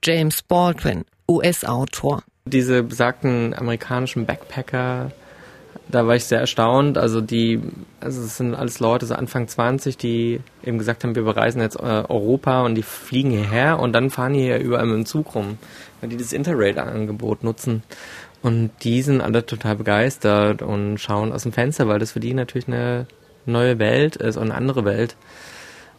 James 0.03 0.43
Baldwin, 0.43 1.05
US-Autor. 1.29 2.23
Diese 2.45 2.83
besagten 2.83 3.55
amerikanischen 3.55 4.27
Backpacker, 4.27 5.13
da 5.89 6.07
war 6.09 6.17
ich 6.17 6.25
sehr 6.25 6.41
erstaunt. 6.41 6.99
Also 6.99 7.21
die, 7.21 7.61
also 8.01 8.21
es 8.21 8.37
sind 8.37 8.57
alles 8.57 8.81
Leute, 8.81 9.07
so 9.07 9.15
Anfang 9.15 9.47
20, 9.47 9.97
die 9.97 10.41
eben 10.65 10.79
gesagt 10.79 11.05
haben, 11.05 11.15
wir 11.15 11.23
bereisen 11.23 11.61
jetzt 11.61 11.77
äh, 11.77 12.05
Europa 12.09 12.63
und 12.65 12.75
die 12.75 12.83
fliegen 12.83 13.31
hierher 13.31 13.79
und 13.79 13.93
dann 13.93 14.11
fahren 14.11 14.35
die 14.35 14.41
hier 14.41 14.59
überall 14.59 14.87
mit 14.87 14.97
dem 14.97 15.07
Zug 15.07 15.37
rum, 15.37 15.59
weil 16.01 16.11
die 16.11 16.17
das 16.17 16.33
Interrail-Angebot 16.33 17.45
nutzen. 17.45 17.85
Und 18.43 18.71
die 18.83 19.03
sind 19.03 19.21
alle 19.21 19.47
total 19.47 19.77
begeistert 19.77 20.63
und 20.63 20.99
schauen 20.99 21.33
aus 21.33 21.45
dem 21.45 21.53
Fenster, 21.53 21.87
weil 21.87 22.01
das 22.01 22.11
für 22.11 22.21
die 22.21 22.35
natürlich 22.35 22.67
eine 22.67 23.07
neue 23.47 23.79
Welt 23.79 24.17
ist 24.17 24.37
und 24.37 24.45
eine 24.45 24.55
andere 24.55 24.85
Welt. 24.85 25.15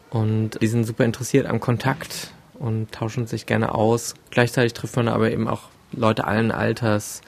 Und 0.10 0.62
die 0.62 0.68
sind 0.68 0.84
super 0.84 1.06
interessiert 1.06 1.46
am 1.46 1.62
Kontakt 1.62 2.34
und 2.60 2.92
tauschen 2.92 3.28
sich 3.28 3.46
gerne 3.46 3.74
aus. 3.74 4.16
Gleichzeitig 4.30 4.74
trifft 4.74 4.98
man 4.98 5.08
aber 5.08 5.32
eben 5.32 5.48
auch 5.48 5.70
Leute 5.94 6.26
allen 6.26 6.52
Alters, 6.52 7.22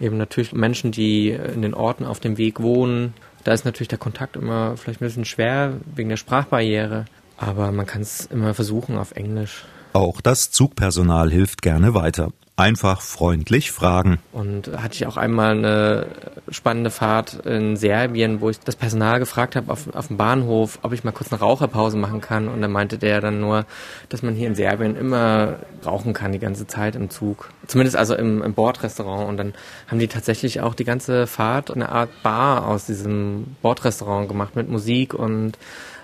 eben 0.00 0.16
natürlich 0.16 0.52
Menschen, 0.52 0.92
die 0.92 1.30
in 1.30 1.62
den 1.62 1.74
Orten 1.74 2.04
auf 2.04 2.20
dem 2.20 2.38
Weg 2.38 2.60
wohnen. 2.60 3.14
Da 3.44 3.52
ist 3.52 3.64
natürlich 3.64 3.88
der 3.88 3.98
Kontakt 3.98 4.36
immer 4.36 4.76
vielleicht 4.76 5.00
ein 5.00 5.06
bisschen 5.06 5.24
schwer 5.24 5.74
wegen 5.94 6.08
der 6.08 6.16
Sprachbarriere, 6.16 7.06
aber 7.36 7.72
man 7.72 7.86
kann 7.86 8.02
es 8.02 8.26
immer 8.26 8.54
versuchen 8.54 8.96
auf 8.96 9.12
Englisch. 9.12 9.64
Auch 9.92 10.20
das 10.20 10.50
Zugpersonal 10.50 11.30
hilft 11.30 11.62
gerne 11.62 11.94
weiter. 11.94 12.32
Einfach 12.54 13.00
freundlich 13.00 13.72
fragen. 13.72 14.18
Und 14.30 14.70
hatte 14.76 14.94
ich 14.94 15.06
auch 15.06 15.16
einmal 15.16 15.56
eine 15.56 16.06
spannende 16.50 16.90
Fahrt 16.90 17.46
in 17.46 17.76
Serbien, 17.76 18.42
wo 18.42 18.50
ich 18.50 18.60
das 18.60 18.76
Personal 18.76 19.18
gefragt 19.20 19.56
habe 19.56 19.72
auf, 19.72 19.92
auf 19.94 20.08
dem 20.08 20.18
Bahnhof, 20.18 20.78
ob 20.82 20.92
ich 20.92 21.02
mal 21.02 21.12
kurz 21.12 21.32
eine 21.32 21.40
Raucherpause 21.40 21.96
machen 21.96 22.20
kann. 22.20 22.48
Und 22.48 22.60
dann 22.60 22.70
meinte 22.70 22.98
der 22.98 23.22
dann 23.22 23.40
nur, 23.40 23.64
dass 24.10 24.22
man 24.22 24.34
hier 24.34 24.48
in 24.48 24.54
Serbien 24.54 24.96
immer 24.96 25.60
rauchen 25.84 26.12
kann 26.12 26.32
die 26.32 26.38
ganze 26.38 26.66
Zeit 26.66 26.94
im 26.94 27.08
Zug. 27.08 27.48
Zumindest 27.66 27.96
also 27.96 28.14
im, 28.14 28.42
im 28.42 28.52
Bordrestaurant. 28.52 29.30
Und 29.30 29.38
dann 29.38 29.54
haben 29.88 29.98
die 29.98 30.08
tatsächlich 30.08 30.60
auch 30.60 30.74
die 30.74 30.84
ganze 30.84 31.26
Fahrt 31.26 31.70
eine 31.70 31.88
Art 31.88 32.10
Bar 32.22 32.68
aus 32.68 32.84
diesem 32.84 33.56
Bordrestaurant 33.62 34.28
gemacht 34.28 34.56
mit 34.56 34.68
Musik 34.68 35.14
und 35.14 35.58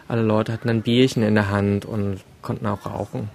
alle 0.08 0.22
Leute 0.22 0.54
hatten 0.54 0.70
ein 0.70 0.80
Bierchen 0.80 1.22
in 1.22 1.34
der 1.34 1.50
Hand 1.50 1.84
und 1.84 2.20
konnten 2.40 2.66
auch 2.66 2.86
rauchen. 2.86 3.28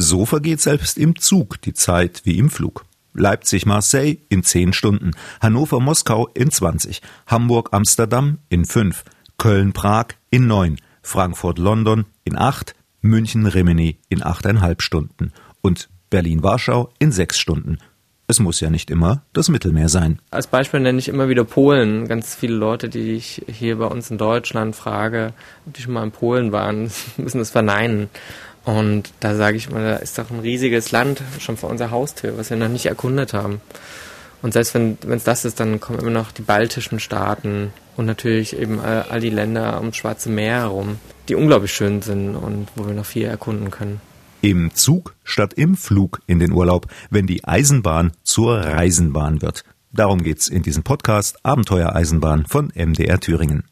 So 0.00 0.24
vergeht 0.24 0.60
selbst 0.60 0.96
im 0.96 1.18
Zug 1.18 1.60
die 1.60 1.74
Zeit 1.74 2.22
wie 2.24 2.38
im 2.38 2.50
Flug. 2.50 2.84
Leipzig-Marseille 3.14 4.18
in 4.28 4.44
10 4.44 4.72
Stunden, 4.72 5.10
Hannover-Moskau 5.42 6.28
in 6.28 6.52
20, 6.52 7.02
Hamburg-Amsterdam 7.26 8.38
in 8.48 8.64
5, 8.64 9.02
Köln-Prag 9.38 10.06
in 10.30 10.46
9, 10.46 10.78
Frankfurt-London 11.02 12.06
in 12.22 12.38
8, 12.38 12.76
München-Rimini 13.00 13.98
in 14.08 14.22
8,5 14.22 14.80
Stunden 14.82 15.32
und 15.62 15.88
Berlin-Warschau 16.10 16.90
in 17.00 17.10
6 17.10 17.36
Stunden. 17.36 17.78
Es 18.30 18.40
muss 18.40 18.60
ja 18.60 18.68
nicht 18.68 18.90
immer 18.90 19.22
das 19.32 19.48
Mittelmeer 19.48 19.88
sein. 19.88 20.20
Als 20.30 20.46
Beispiel 20.46 20.80
nenne 20.80 20.98
ich 20.98 21.08
immer 21.08 21.30
wieder 21.30 21.44
Polen. 21.44 22.06
Ganz 22.08 22.34
viele 22.34 22.56
Leute, 22.56 22.90
die 22.90 23.14
ich 23.14 23.42
hier 23.48 23.78
bei 23.78 23.86
uns 23.86 24.10
in 24.10 24.18
Deutschland 24.18 24.76
frage, 24.76 25.32
ob 25.66 25.72
die 25.72 25.80
schon 25.80 25.94
mal 25.94 26.04
in 26.04 26.10
Polen 26.12 26.52
waren, 26.52 26.90
müssen 27.16 27.38
das 27.38 27.50
verneinen. 27.50 28.10
Und 28.64 29.12
da 29.20 29.34
sage 29.34 29.56
ich 29.56 29.70
mal, 29.70 29.82
da 29.82 29.96
ist 29.96 30.18
doch 30.18 30.30
ein 30.30 30.40
riesiges 30.40 30.92
Land 30.92 31.22
schon 31.38 31.56
vor 31.56 31.70
unserer 31.70 31.90
Haustür, 31.90 32.36
was 32.36 32.50
wir 32.50 32.56
noch 32.56 32.68
nicht 32.68 32.86
erkundet 32.86 33.32
haben. 33.32 33.60
Und 34.42 34.52
selbst 34.52 34.74
wenn 34.74 34.98
es 35.08 35.24
das 35.24 35.44
ist, 35.44 35.58
dann 35.58 35.80
kommen 35.80 35.98
immer 35.98 36.10
noch 36.10 36.30
die 36.30 36.42
baltischen 36.42 37.00
Staaten 37.00 37.72
und 37.96 38.06
natürlich 38.06 38.56
eben 38.56 38.78
all, 38.78 39.02
all 39.08 39.20
die 39.20 39.30
Länder 39.30 39.78
ums 39.80 39.96
Schwarze 39.96 40.30
Meer 40.30 40.60
herum, 40.60 40.98
die 41.28 41.34
unglaublich 41.34 41.72
schön 41.72 42.02
sind 42.02 42.36
und 42.36 42.68
wo 42.76 42.86
wir 42.86 42.94
noch 42.94 43.06
viel 43.06 43.24
erkunden 43.24 43.70
können. 43.70 44.00
Im 44.40 44.72
Zug 44.74 45.16
statt 45.24 45.54
im 45.54 45.76
Flug 45.76 46.20
in 46.26 46.38
den 46.38 46.52
Urlaub, 46.52 46.86
wenn 47.10 47.26
die 47.26 47.44
Eisenbahn 47.44 48.12
zur 48.22 48.58
Reisenbahn 48.58 49.42
wird. 49.42 49.64
Darum 49.90 50.22
geht's 50.22 50.46
in 50.46 50.62
diesem 50.62 50.84
Podcast 50.84 51.44
Abenteuereisenbahn 51.44 52.46
von 52.46 52.70
MDR 52.76 53.18
Thüringen. 53.18 53.64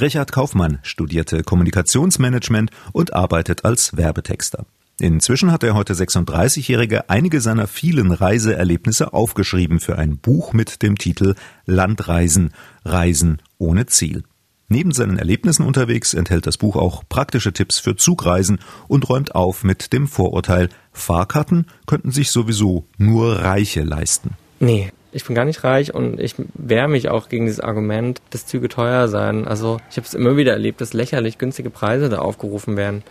Richard 0.00 0.32
Kaufmann 0.32 0.78
studierte 0.82 1.42
Kommunikationsmanagement 1.42 2.70
und 2.92 3.14
arbeitet 3.14 3.64
als 3.64 3.96
Werbetexter. 3.96 4.66
Inzwischen 5.00 5.50
hat 5.50 5.62
der 5.62 5.74
heute 5.74 5.94
36-Jährige 5.94 7.10
einige 7.10 7.40
seiner 7.40 7.66
vielen 7.66 8.12
Reiseerlebnisse 8.12 9.12
aufgeschrieben 9.12 9.80
für 9.80 9.98
ein 9.98 10.18
Buch 10.18 10.52
mit 10.52 10.82
dem 10.82 10.98
Titel 10.98 11.34
Landreisen, 11.66 12.52
Reisen 12.84 13.42
ohne 13.58 13.86
Ziel. 13.86 14.22
Neben 14.68 14.92
seinen 14.92 15.18
Erlebnissen 15.18 15.66
unterwegs 15.66 16.14
enthält 16.14 16.46
das 16.46 16.56
Buch 16.56 16.76
auch 16.76 17.02
praktische 17.08 17.52
Tipps 17.52 17.80
für 17.80 17.96
Zugreisen 17.96 18.60
und 18.88 19.08
räumt 19.08 19.34
auf 19.34 19.62
mit 19.62 19.92
dem 19.92 20.06
Vorurteil, 20.06 20.68
Fahrkarten 20.92 21.66
könnten 21.86 22.12
sich 22.12 22.30
sowieso 22.30 22.86
nur 22.96 23.40
Reiche 23.40 23.82
leisten. 23.82 24.30
Nee, 24.60 24.92
ich 25.14 25.24
bin 25.24 25.34
gar 25.36 25.44
nicht 25.44 25.62
reich 25.62 25.94
und 25.94 26.20
ich 26.20 26.34
wehre 26.54 26.88
mich 26.88 27.08
auch 27.08 27.28
gegen 27.28 27.46
dieses 27.46 27.60
Argument, 27.60 28.20
dass 28.30 28.46
Züge 28.46 28.68
teuer 28.68 29.08
seien. 29.08 29.46
Also 29.46 29.80
ich 29.88 29.96
habe 29.96 30.06
es 30.06 30.14
immer 30.14 30.36
wieder 30.36 30.52
erlebt, 30.52 30.80
dass 30.80 30.92
lächerlich 30.92 31.38
günstige 31.38 31.70
Preise 31.70 32.08
da 32.08 32.18
aufgerufen 32.18 32.76
werden. 32.76 33.04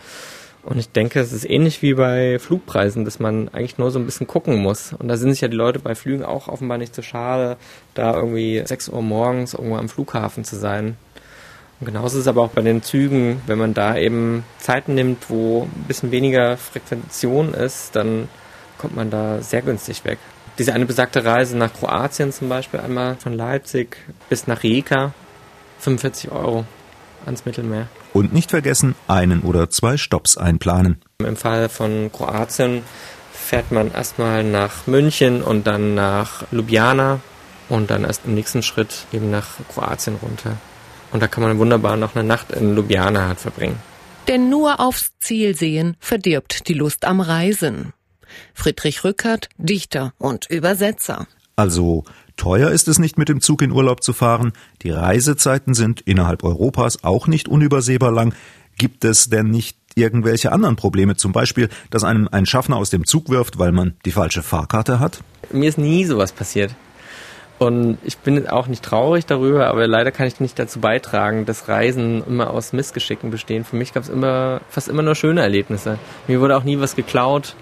Und 0.62 0.78
ich 0.78 0.90
denke, 0.90 1.20
es 1.20 1.32
ist 1.32 1.48
ähnlich 1.48 1.82
wie 1.82 1.94
bei 1.94 2.38
Flugpreisen, 2.38 3.04
dass 3.04 3.18
man 3.18 3.48
eigentlich 3.48 3.78
nur 3.78 3.90
so 3.90 3.98
ein 3.98 4.06
bisschen 4.06 4.26
gucken 4.26 4.58
muss. 4.60 4.92
Und 4.92 5.08
da 5.08 5.16
sind 5.16 5.30
sich 5.30 5.40
ja 5.40 5.48
die 5.48 5.56
Leute 5.56 5.78
bei 5.78 5.94
Flügen 5.94 6.24
auch 6.24 6.48
offenbar 6.48 6.78
nicht 6.78 6.94
so 6.94 7.02
schade, 7.02 7.56
da 7.94 8.14
irgendwie 8.14 8.62
6 8.64 8.90
Uhr 8.90 9.02
morgens 9.02 9.54
irgendwo 9.54 9.76
am 9.76 9.88
Flughafen 9.88 10.44
zu 10.44 10.56
sein. 10.56 10.96
Und 11.80 11.86
genauso 11.86 12.18
ist 12.18 12.22
es 12.22 12.28
aber 12.28 12.42
auch 12.42 12.50
bei 12.50 12.62
den 12.62 12.82
Zügen, 12.82 13.40
wenn 13.46 13.58
man 13.58 13.74
da 13.74 13.96
eben 13.96 14.44
Zeiten 14.58 14.94
nimmt, 14.94 15.28
wo 15.28 15.64
ein 15.64 15.84
bisschen 15.88 16.10
weniger 16.12 16.56
Frequentation 16.56 17.52
ist, 17.52 17.96
dann 17.96 18.28
kommt 18.78 18.94
man 18.94 19.10
da 19.10 19.40
sehr 19.42 19.62
günstig 19.62 20.04
weg. 20.04 20.18
Diese 20.58 20.72
eine 20.72 20.86
besagte 20.86 21.24
Reise 21.24 21.56
nach 21.56 21.72
Kroatien 21.72 22.32
zum 22.32 22.48
Beispiel, 22.48 22.80
einmal 22.80 23.16
von 23.16 23.32
Leipzig 23.32 23.96
bis 24.28 24.46
nach 24.46 24.62
Rijeka, 24.62 25.12
45 25.80 26.30
Euro 26.30 26.64
ans 27.26 27.44
Mittelmeer. 27.44 27.88
Und 28.12 28.32
nicht 28.32 28.50
vergessen, 28.50 28.94
einen 29.08 29.40
oder 29.40 29.68
zwei 29.70 29.96
Stops 29.96 30.36
einplanen. 30.36 31.02
Im 31.18 31.36
Fall 31.36 31.68
von 31.68 32.10
Kroatien 32.12 32.82
fährt 33.32 33.72
man 33.72 33.92
erstmal 33.92 34.44
nach 34.44 34.86
München 34.86 35.42
und 35.42 35.66
dann 35.66 35.94
nach 35.94 36.44
Ljubljana 36.52 37.20
und 37.68 37.90
dann 37.90 38.04
erst 38.04 38.22
im 38.24 38.34
nächsten 38.34 38.62
Schritt 38.62 39.06
eben 39.12 39.30
nach 39.30 39.48
Kroatien 39.72 40.16
runter. 40.22 40.56
Und 41.12 41.22
da 41.22 41.26
kann 41.26 41.42
man 41.42 41.58
wunderbar 41.58 41.96
noch 41.96 42.14
eine 42.14 42.24
Nacht 42.24 42.52
in 42.52 42.76
Ljubljana 42.76 43.28
halt 43.28 43.40
verbringen. 43.40 43.80
Denn 44.28 44.48
nur 44.48 44.80
aufs 44.80 45.12
Ziel 45.18 45.56
sehen 45.56 45.96
verdirbt 46.00 46.68
die 46.68 46.74
Lust 46.74 47.04
am 47.04 47.20
Reisen. 47.20 47.92
Friedrich 48.54 49.04
Rückert, 49.04 49.48
Dichter 49.58 50.12
und 50.18 50.50
Übersetzer. 50.50 51.26
Also 51.56 52.04
teuer 52.36 52.70
ist 52.70 52.88
es 52.88 52.98
nicht 52.98 53.16
mit 53.18 53.28
dem 53.28 53.40
Zug 53.40 53.62
in 53.62 53.70
Urlaub 53.70 54.02
zu 54.02 54.12
fahren, 54.12 54.52
die 54.82 54.90
Reisezeiten 54.90 55.74
sind 55.74 56.00
innerhalb 56.00 56.42
Europas 56.42 57.04
auch 57.04 57.26
nicht 57.26 57.48
unübersehbar 57.48 58.10
lang. 58.10 58.34
Gibt 58.76 59.04
es 59.04 59.30
denn 59.30 59.50
nicht 59.50 59.76
irgendwelche 59.94 60.50
anderen 60.50 60.74
Probleme, 60.74 61.16
zum 61.16 61.32
Beispiel, 61.32 61.68
dass 61.90 62.02
einem 62.02 62.28
ein 62.30 62.46
Schaffner 62.46 62.76
aus 62.76 62.90
dem 62.90 63.06
Zug 63.06 63.28
wirft, 63.28 63.58
weil 63.58 63.70
man 63.70 63.94
die 64.04 64.10
falsche 64.10 64.42
Fahrkarte 64.42 64.98
hat? 64.98 65.20
Mir 65.52 65.68
ist 65.68 65.78
nie 65.78 66.04
sowas 66.04 66.32
passiert. 66.32 66.74
Und 67.60 67.98
ich 68.02 68.18
bin 68.18 68.48
auch 68.48 68.66
nicht 68.66 68.82
traurig 68.82 69.26
darüber, 69.26 69.68
aber 69.68 69.86
leider 69.86 70.10
kann 70.10 70.26
ich 70.26 70.40
nicht 70.40 70.58
dazu 70.58 70.80
beitragen, 70.80 71.46
dass 71.46 71.68
Reisen 71.68 72.24
immer 72.26 72.50
aus 72.50 72.72
Missgeschicken 72.72 73.30
bestehen. 73.30 73.64
Für 73.64 73.76
mich 73.76 73.92
gab 73.92 74.02
es 74.02 74.08
immer, 74.08 74.60
fast 74.68 74.88
immer 74.88 75.02
nur 75.02 75.14
schöne 75.14 75.40
Erlebnisse. 75.40 75.98
Mir 76.26 76.40
wurde 76.40 76.56
auch 76.56 76.64
nie 76.64 76.80
was 76.80 76.96
geklaut 76.96 77.54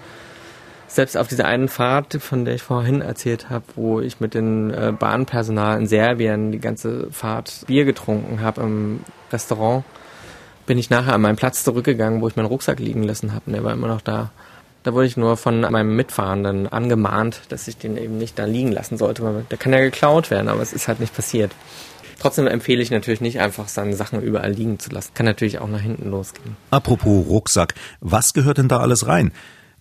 selbst 0.95 1.17
auf 1.17 1.27
dieser 1.27 1.45
einen 1.45 1.67
Fahrt, 1.67 2.13
von 2.21 2.45
der 2.45 2.55
ich 2.55 2.61
vorhin 2.61 3.01
erzählt 3.01 3.49
habe, 3.49 3.65
wo 3.75 3.99
ich 3.99 4.19
mit 4.19 4.33
dem 4.33 4.71
äh, 4.71 4.91
Bahnpersonal 4.91 5.79
in 5.79 5.87
Serbien 5.87 6.51
die 6.51 6.59
ganze 6.59 7.07
Fahrt 7.11 7.65
Bier 7.67 7.85
getrunken 7.85 8.41
habe 8.41 8.61
im 8.61 8.99
Restaurant, 9.31 9.83
bin 10.65 10.77
ich 10.77 10.89
nachher 10.89 11.13
an 11.13 11.21
meinen 11.21 11.35
Platz 11.35 11.63
zurückgegangen, 11.63 12.21
wo 12.21 12.27
ich 12.27 12.35
meinen 12.35 12.45
Rucksack 12.45 12.79
liegen 12.79 13.03
lassen 13.03 13.33
habe 13.33 13.51
der 13.51 13.63
war 13.63 13.73
immer 13.73 13.87
noch 13.87 14.01
da. 14.01 14.31
Da 14.83 14.93
wurde 14.93 15.07
ich 15.07 15.17
nur 15.17 15.37
von 15.37 15.61
meinem 15.61 15.95
Mitfahrenden 15.95 16.67
angemahnt, 16.67 17.41
dass 17.49 17.67
ich 17.67 17.77
den 17.77 17.95
eben 17.97 18.17
nicht 18.17 18.37
da 18.37 18.45
liegen 18.45 18.71
lassen 18.71 18.97
sollte, 18.97 19.45
der 19.49 19.57
kann 19.57 19.71
ja 19.71 19.79
geklaut 19.79 20.29
werden, 20.29 20.49
aber 20.49 20.61
es 20.61 20.73
ist 20.73 20.87
halt 20.87 20.99
nicht 20.99 21.15
passiert. 21.15 21.51
Trotzdem 22.19 22.47
empfehle 22.47 22.81
ich 22.81 22.91
natürlich 22.91 23.21
nicht 23.21 23.39
einfach 23.39 23.67
seine 23.67 23.95
Sachen 23.95 24.21
überall 24.21 24.51
liegen 24.51 24.79
zu 24.79 24.89
lassen. 24.91 25.13
Kann 25.13 25.25
natürlich 25.25 25.59
auch 25.59 25.67
nach 25.67 25.81
hinten 25.81 26.09
losgehen. 26.11 26.55
Apropos 26.69 27.25
Rucksack, 27.27 27.73
was 27.99 28.33
gehört 28.33 28.57
denn 28.57 28.67
da 28.67 28.79
alles 28.79 29.07
rein? 29.07 29.31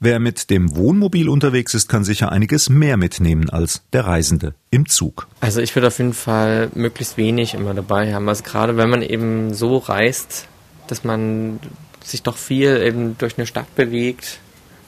Wer 0.05 0.19
mit 0.19 0.51
dem 0.51 0.75
Wohnmobil 0.75 1.29
unterwegs 1.29 1.75
ist, 1.75 1.89
kann 1.89 2.03
sicher 2.03 2.33
einiges 2.33 2.69
mehr 2.69 2.97
mitnehmen 2.97 3.49
als 3.51 3.83
der 3.93 4.05
Reisende 4.05 4.53
im 4.73 4.89
Zug. 4.89 5.29
Also 5.39 5.61
ich 5.61 5.77
würde 5.77 5.87
auf 5.87 5.99
jeden 5.99 6.13
Fall 6.13 6.71
möglichst 6.75 7.17
wenig 7.17 7.55
immer 7.55 7.73
dabei 7.73 8.13
haben. 8.13 8.29
Also 8.29 8.43
gerade 8.43 8.77
wenn 8.77 8.91
man 8.91 9.03
eben 9.03 9.55
so 9.55 9.77
reist, 9.77 10.49
dass 10.89 11.05
man 11.05 11.61
sich 12.03 12.25
doch 12.25 12.37
viel 12.37 12.83
eben 12.83 13.17
durch 13.17 13.39
eine 13.39 13.47
Stadt 13.47 13.73
bewegt, 13.77 14.41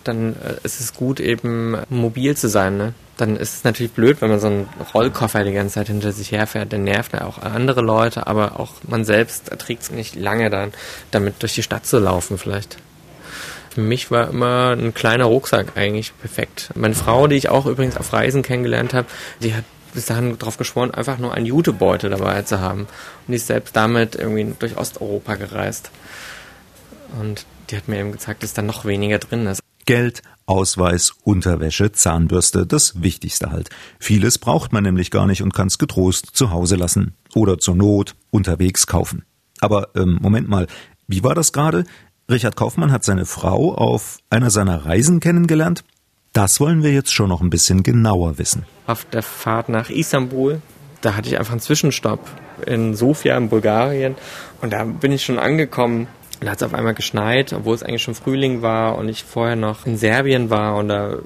dann 0.02 0.34
äh, 0.34 0.56
ist 0.64 0.80
es 0.80 0.94
gut, 0.94 1.20
eben 1.20 1.76
mobil 1.90 2.36
zu 2.36 2.48
sein. 2.48 2.76
Ne? 2.76 2.92
Dann 3.16 3.36
ist 3.36 3.58
es 3.58 3.62
natürlich 3.62 3.92
blöd, 3.92 4.20
wenn 4.20 4.30
man 4.30 4.40
so 4.40 4.48
einen 4.48 4.68
Rollkoffer 4.94 5.44
die 5.44 5.52
ganze 5.52 5.74
Zeit 5.74 5.86
hinter 5.86 6.10
sich 6.10 6.32
herfährt. 6.32 6.72
Der 6.72 6.80
nervt 6.80 7.12
ja 7.12 7.24
auch 7.24 7.38
andere 7.38 7.82
Leute, 7.82 8.26
aber 8.26 8.58
auch 8.58 8.72
man 8.88 9.04
selbst 9.04 9.50
erträgt 9.50 9.82
es 9.84 9.90
nicht 9.92 10.16
lange 10.16 10.50
dann, 10.50 10.72
damit 11.12 11.40
durch 11.40 11.54
die 11.54 11.62
Stadt 11.62 11.86
zu 11.86 12.00
laufen 12.00 12.36
vielleicht. 12.36 12.78
Für 13.74 13.80
mich 13.80 14.12
war 14.12 14.28
immer 14.28 14.70
ein 14.70 14.94
kleiner 14.94 15.24
Rucksack 15.24 15.76
eigentlich 15.76 16.16
perfekt. 16.20 16.70
Meine 16.76 16.94
Frau, 16.94 17.26
die 17.26 17.34
ich 17.34 17.48
auch 17.48 17.66
übrigens 17.66 17.96
auf 17.96 18.12
Reisen 18.12 18.42
kennengelernt 18.42 18.94
habe, 18.94 19.08
die 19.40 19.52
hat 19.52 19.64
bis 19.92 20.06
dahin 20.06 20.38
darauf 20.38 20.58
geschworen, 20.58 20.92
einfach 20.92 21.18
nur 21.18 21.34
einen 21.34 21.46
Jutebeutel 21.46 22.10
dabei 22.10 22.42
zu 22.42 22.60
haben. 22.60 22.82
Und 22.82 22.88
die 23.28 23.34
ist 23.34 23.48
selbst 23.48 23.74
damit 23.74 24.14
irgendwie 24.14 24.54
durch 24.58 24.76
Osteuropa 24.76 25.34
gereist. 25.34 25.90
Und 27.20 27.46
die 27.70 27.76
hat 27.76 27.88
mir 27.88 27.98
eben 27.98 28.12
gezeigt, 28.12 28.44
dass 28.44 28.54
da 28.54 28.62
noch 28.62 28.84
weniger 28.84 29.18
drin 29.18 29.46
ist. 29.46 29.60
Geld, 29.86 30.22
Ausweis, 30.46 31.12
Unterwäsche, 31.24 31.90
Zahnbürste, 31.90 32.66
das 32.66 33.02
Wichtigste 33.02 33.50
halt. 33.50 33.70
Vieles 33.98 34.38
braucht 34.38 34.72
man 34.72 34.84
nämlich 34.84 35.10
gar 35.10 35.26
nicht 35.26 35.42
und 35.42 35.52
kann 35.52 35.66
es 35.66 35.78
getrost 35.78 36.28
zu 36.32 36.52
Hause 36.52 36.76
lassen. 36.76 37.14
Oder 37.34 37.58
zur 37.58 37.74
Not 37.74 38.14
unterwegs 38.30 38.86
kaufen. 38.86 39.24
Aber 39.60 39.88
ähm, 39.96 40.18
Moment 40.20 40.48
mal, 40.48 40.68
wie 41.06 41.22
war 41.22 41.34
das 41.34 41.52
gerade? 41.52 41.84
Richard 42.30 42.56
Kaufmann 42.56 42.90
hat 42.90 43.04
seine 43.04 43.26
Frau 43.26 43.74
auf 43.74 44.18
einer 44.30 44.50
seiner 44.50 44.86
Reisen 44.86 45.20
kennengelernt. 45.20 45.84
Das 46.32 46.58
wollen 46.58 46.82
wir 46.82 46.92
jetzt 46.92 47.12
schon 47.12 47.28
noch 47.28 47.40
ein 47.40 47.50
bisschen 47.50 47.82
genauer 47.82 48.38
wissen. 48.38 48.64
Auf 48.86 49.04
der 49.04 49.22
Fahrt 49.22 49.68
nach 49.68 49.90
Istanbul, 49.90 50.60
da 51.00 51.14
hatte 51.14 51.28
ich 51.28 51.38
einfach 51.38 51.52
einen 51.52 51.60
Zwischenstopp 51.60 52.20
in 52.66 52.94
Sofia 52.94 53.36
in 53.36 53.48
Bulgarien 53.48 54.16
und 54.60 54.72
da 54.72 54.84
bin 54.84 55.12
ich 55.12 55.24
schon 55.24 55.38
angekommen 55.38 56.08
da 56.40 56.50
hat 56.50 56.58
es 56.58 56.62
auf 56.62 56.74
einmal 56.74 56.94
geschneit, 56.94 57.52
obwohl 57.52 57.74
es 57.74 57.82
eigentlich 57.82 58.02
schon 58.02 58.14
Frühling 58.14 58.62
war 58.62 58.98
und 58.98 59.08
ich 59.08 59.24
vorher 59.24 59.56
noch 59.56 59.86
in 59.86 59.96
Serbien 59.96 60.50
war 60.50 60.76
und 60.76 60.88
da, 60.88 61.16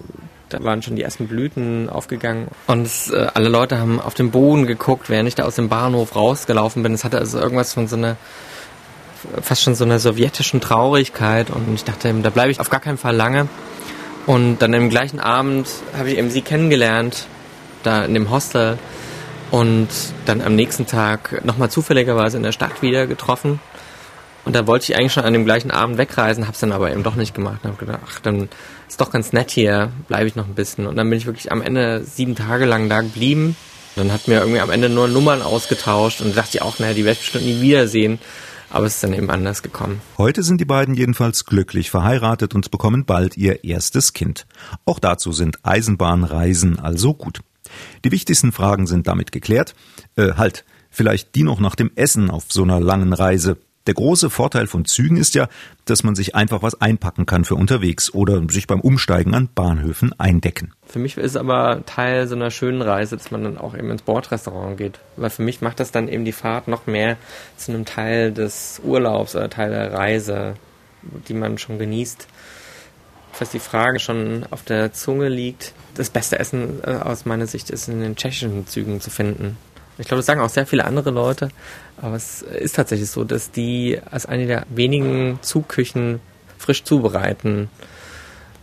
da 0.49 0.63
waren 0.63 0.83
schon 0.83 0.97
die 0.97 1.03
ersten 1.03 1.29
Blüten 1.29 1.89
aufgegangen. 1.89 2.49
Und 2.67 2.83
es, 2.83 3.11
äh, 3.11 3.27
alle 3.35 3.49
Leute 3.49 3.79
haben 3.79 4.01
auf 4.01 4.15
den 4.15 4.31
Boden 4.31 4.67
geguckt, 4.67 5.11
während 5.11 5.29
ich 5.29 5.35
da 5.35 5.45
aus 5.45 5.57
dem 5.57 5.69
Bahnhof 5.69 6.15
rausgelaufen 6.15 6.83
bin. 6.83 6.95
Es 6.95 7.05
hatte 7.05 7.19
also 7.19 7.39
irgendwas 7.39 7.73
von 7.73 7.89
so 7.89 7.97
einer 7.97 8.17
fast 9.43 9.63
schon 9.63 9.75
so 9.75 9.85
einer 9.85 9.99
sowjetischen 9.99 10.61
Traurigkeit 10.61 11.51
und 11.51 11.75
ich 11.75 11.85
dachte, 11.85 12.13
da 12.23 12.31
bleibe 12.31 12.51
ich 12.51 12.61
auf 12.61 12.71
gar 12.71 12.81
keinen 12.81 12.99
Fall 12.99 13.17
lange. 13.17 13.49
Und 14.27 14.59
dann 14.59 14.75
im 14.75 14.91
gleichen 14.91 15.21
Abend 15.21 15.69
habe 15.97 16.11
ich 16.11 16.19
eben 16.19 16.31
sie 16.31 16.43
kennengelernt, 16.43 17.27
da 17.83 18.05
in 18.05 18.15
dem 18.15 18.31
Hostel 18.31 18.79
und 19.51 19.89
dann 20.27 20.43
am 20.43 20.55
nächsten 20.55 20.87
Tag 20.87 21.45
nochmal 21.45 21.71
zufälligerweise 21.71 22.37
in 22.37 22.43
der 22.43 22.53
Stadt 22.53 22.83
wieder 22.83 23.07
getroffen 23.07 23.61
und 24.49 24.55
da 24.55 24.67
wollte 24.67 24.91
ich 24.91 24.99
eigentlich 24.99 25.13
schon 25.13 25.25
an 25.25 25.35
dem 25.35 25.45
gleichen 25.45 25.71
Abend 25.71 25.99
wegreisen, 25.99 26.45
habe 26.45 26.55
es 26.55 26.61
dann 26.61 26.73
aber 26.73 26.91
eben 26.91 27.03
doch 27.03 27.17
nicht 27.17 27.35
gemacht. 27.35 27.61
Und 27.63 27.73
habe 27.73 27.85
gedacht, 27.85 28.01
ach, 28.07 28.19
dann 28.21 28.49
ist 28.89 28.99
doch 28.99 29.11
ganz 29.11 29.35
nett 29.35 29.51
hier, 29.51 29.93
bleibe 30.09 30.27
ich 30.27 30.37
noch 30.37 30.47
ein 30.47 30.55
bisschen. 30.55 30.87
Und 30.87 30.97
dann 30.97 31.11
bin 31.11 31.19
ich 31.19 31.27
wirklich 31.27 31.53
am 31.53 31.61
Ende 31.61 32.03
sieben 32.03 32.35
Tage 32.35 32.65
lang 32.65 32.89
da 32.89 33.03
geblieben. 33.03 33.57
Dann 33.95 34.11
hat 34.11 34.27
mir 34.27 34.41
irgendwie 34.41 34.61
am 34.61 34.71
Ende 34.71 34.89
nur 34.89 35.07
Nummern 35.07 35.43
ausgetauscht 35.43 36.23
und 36.23 36.35
dachte 36.35 36.49
ich 36.55 36.63
auch, 36.63 36.79
naja, 36.79 36.95
die 36.95 37.05
werde 37.05 37.19
ich 37.21 37.31
bestimmt 37.31 37.45
nie 37.45 37.61
wiedersehen. 37.61 38.21
Aber 38.71 38.87
es 38.87 38.97
ist 38.97 39.05
dann 39.05 39.15
eben 39.15 39.31
anders 39.31 39.63
gekommen. 39.63 40.01
Heute 40.19 40.43
sind 40.43 40.61
die 40.61 40.67
beiden 40.67 40.95
jedenfalls 40.95 41.45
glücklich 41.45 41.91
verheiratet 41.91 42.55
und 42.55 42.71
bekommen 42.71 43.05
bald 43.05 43.37
ihr 43.37 43.65
erstes 43.65 44.13
Kind. 44.13 44.47
Auch 44.85 44.99
dazu 44.99 45.33
sind 45.33 45.65
Eisenbahnreisen 45.65 46.79
also 46.79 47.15
gut. 47.15 47.41
Die 48.05 48.13
wichtigsten 48.13 48.53
Fragen 48.53 48.87
sind 48.87 49.07
damit 49.07 49.33
geklärt. 49.33 49.75
Äh, 50.17 50.35
halt, 50.35 50.65
vielleicht 50.91 51.35
die 51.35 51.43
noch 51.43 51.61
nach 51.61 51.75
dem 51.75 51.91
Essen 51.95 52.31
auf 52.31 52.45
so 52.49 52.63
einer 52.63 52.81
langen 52.81 53.13
Reise. 53.13 53.59
Der 53.89 53.95
große 53.95 54.29
Vorteil 54.29 54.67
von 54.67 54.85
Zügen 54.85 55.17
ist 55.17 55.35
ja, 55.35 55.49
dass 55.87 56.05
man 56.05 56.15
sich 56.15 56.35
einfach 56.35 56.63
was 56.63 56.79
einpacken 56.79 57.25
kann 57.25 57.47
für 57.47 57.55
unterwegs 57.55 58.13
oder 58.13 58.43
sich 58.51 58.67
beim 58.67 58.83
Umsteigen 58.83 59.35
an 59.35 59.49
Bahnhöfen 59.55 60.13
eindecken. 60.21 60.75
Für 60.87 60.99
mich 60.99 61.17
ist 61.17 61.39
aber 61.39 61.87
Teil 61.87 62.29
so 62.29 62.35
einer 62.35 62.51
schönen 62.51 62.83
Reise, 62.83 63.17
dass 63.17 63.31
man 63.31 63.45
dann 63.45 63.57
auch 63.57 63.75
eben 63.75 63.91
ins 63.91 64.03
Bordrestaurant 64.03 64.77
geht. 64.77 65.01
Weil 65.17 65.31
für 65.31 65.41
mich 65.41 65.63
macht 65.63 65.81
das 65.81 65.91
dann 65.91 66.07
eben 66.07 66.27
die 66.27 66.33
Fahrt 66.33 66.69
noch 66.69 66.87
mehr 66.87 67.17
zu 67.57 67.73
einem 67.73 67.87
Teil 67.87 68.31
des 68.31 68.79
Urlaubs 68.85 69.35
oder 69.35 69.49
Teil 69.49 69.71
der 69.71 69.95
Reise, 69.95 70.57
die 71.27 71.35
man 71.35 71.57
schon 71.57 71.79
genießt. 71.79 72.29
Falls 73.33 73.53
die 73.53 73.59
Frage 73.59 74.01
schon 74.01 74.45
auf 74.51 74.65
der 74.65 74.93
Zunge 74.93 75.31
liegt, 75.31 75.73
das 75.95 76.11
beste 76.11 76.39
Essen 76.39 76.81
äh, 76.85 76.91
aus 76.91 77.25
meiner 77.25 77.47
Sicht 77.47 77.71
ist 77.71 77.89
in 77.89 78.01
den 78.01 78.17
tschechischen 78.17 78.67
Zügen 78.67 79.01
zu 79.01 79.09
finden. 79.09 79.57
Ich 79.99 80.07
glaube, 80.07 80.19
das 80.19 80.27
sagen 80.27 80.41
auch 80.41 80.49
sehr 80.49 80.67
viele 80.67 80.85
andere 80.85 81.11
Leute, 81.11 81.49
aber 82.01 82.15
es 82.15 82.43
ist 82.43 82.77
tatsächlich 82.77 83.11
so, 83.11 83.25
dass 83.25 83.51
die 83.51 84.01
als 84.11 84.27
eine 84.27 84.47
der 84.47 84.65
wenigen 84.71 85.39
Zugküchen 85.43 86.21
frisch 86.57 86.85
zubereiten. 86.85 87.69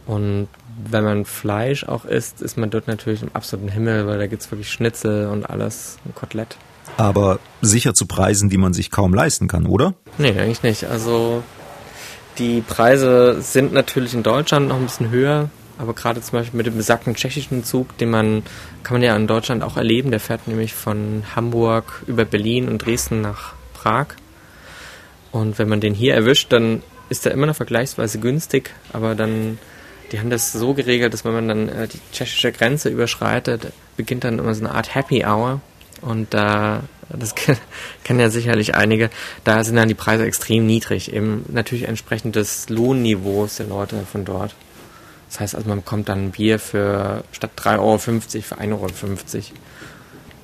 Und 0.06 0.48
wenn 0.90 1.04
man 1.04 1.26
Fleisch 1.26 1.84
auch 1.84 2.06
isst, 2.06 2.42
ist 2.42 2.58
man 2.58 2.70
dort 2.70 2.88
natürlich 2.88 3.22
im 3.22 3.30
absoluten 3.34 3.70
Himmel, 3.70 4.08
weil 4.08 4.18
da 4.18 4.28
gibt 4.28 4.44
es 4.44 4.52
wirklich 4.52 4.72
Schnitzel 4.72 5.28
und 5.28 5.50
alles, 5.50 5.98
ein 6.06 6.14
Kotelett. 6.16 6.58
Aber 6.98 7.40
sicher 7.62 7.94
zu 7.94 8.06
Preisen, 8.06 8.50
die 8.50 8.58
man 8.58 8.74
sich 8.74 8.92
kaum 8.92 9.14
leisten 9.14 9.48
kann, 9.48 9.66
oder? 9.66 9.96
Nee, 10.18 10.40
eigentlich 10.40 10.64
nicht. 10.64 10.86
Also 10.86 11.44
die 12.38 12.62
Preise 12.62 13.42
sind 13.42 13.74
natürlich 13.74 14.14
in 14.14 14.24
Deutschland 14.24 14.68
noch 14.68 14.78
ein 14.78 14.86
bisschen 14.86 15.10
höher, 15.10 15.50
aber 15.78 15.94
gerade 15.94 16.22
zum 16.22 16.40
Beispiel 16.40 16.58
mit 16.58 16.66
dem 16.66 16.78
besagten 16.78 17.16
tschechischen 17.16 17.64
Zug, 17.64 17.98
den 17.98 18.10
man, 18.10 18.44
kann 18.84 18.96
man 18.96 19.02
ja 19.02 19.16
in 19.16 19.28
Deutschland 19.28 19.64
auch 19.64 19.78
erleben, 19.78 20.12
der 20.12 20.20
fährt 20.20 20.48
nämlich 20.48 20.74
von 20.74 21.24
Hamburg 21.36 22.04
über 22.08 22.26
Berlin 22.26 22.68
und 22.70 22.86
Dresden 22.86 23.22
nach 23.22 23.54
Prag. 23.74 24.08
Und 25.32 25.60
wenn 25.60 25.68
man 25.68 25.82
den 25.82 25.94
hier 25.94 26.14
erwischt, 26.14 26.54
dann 26.54 26.82
ist 27.10 27.26
er 27.26 27.34
immer 27.34 27.46
noch 27.46 27.56
vergleichsweise 27.56 28.20
günstig, 28.20 28.72
aber 28.94 29.16
dann, 29.16 29.60
die 30.12 30.20
haben 30.20 30.30
das 30.30 30.54
so 30.54 30.74
geregelt, 30.74 31.14
dass 31.14 31.26
wenn 31.26 31.34
man 31.34 31.48
dann 31.48 31.70
äh, 31.70 31.88
die 31.88 32.00
tschechische 32.12 32.52
Grenze 32.52 32.90
überschreitet, 32.90 33.74
beginnt 33.98 34.24
dann 34.24 34.40
immer 34.40 34.54
so 34.56 34.64
eine 34.66 34.74
Art 34.74 34.96
Happy 34.96 35.26
Hour. 35.26 35.62
Und 36.02 36.34
da, 36.34 36.84
das 37.10 37.36
kennen 38.04 38.20
ja 38.20 38.30
sicherlich 38.30 38.76
einige, 38.76 39.10
da 39.44 39.64
sind 39.64 39.76
dann 39.76 39.88
die 39.88 39.94
Preise 39.94 40.26
extrem 40.26 40.66
niedrig, 40.66 41.14
eben 41.14 41.46
natürlich 41.50 41.88
entsprechend 41.88 42.36
des 42.36 42.70
Lohnniveaus 42.70 43.58
der 43.58 43.68
Leute 43.68 44.06
von 44.10 44.26
dort. 44.26 44.56
Das 45.30 45.40
heißt 45.40 45.56
also, 45.56 45.68
man 45.68 45.80
bekommt 45.80 46.10
dann 46.10 46.32
Bier 46.32 46.60
für 46.60 47.24
statt 47.32 47.52
3,50 47.58 47.80
Euro 47.80 47.98
für 47.98 48.12
1,50 48.12 48.72
Euro. 48.72 48.88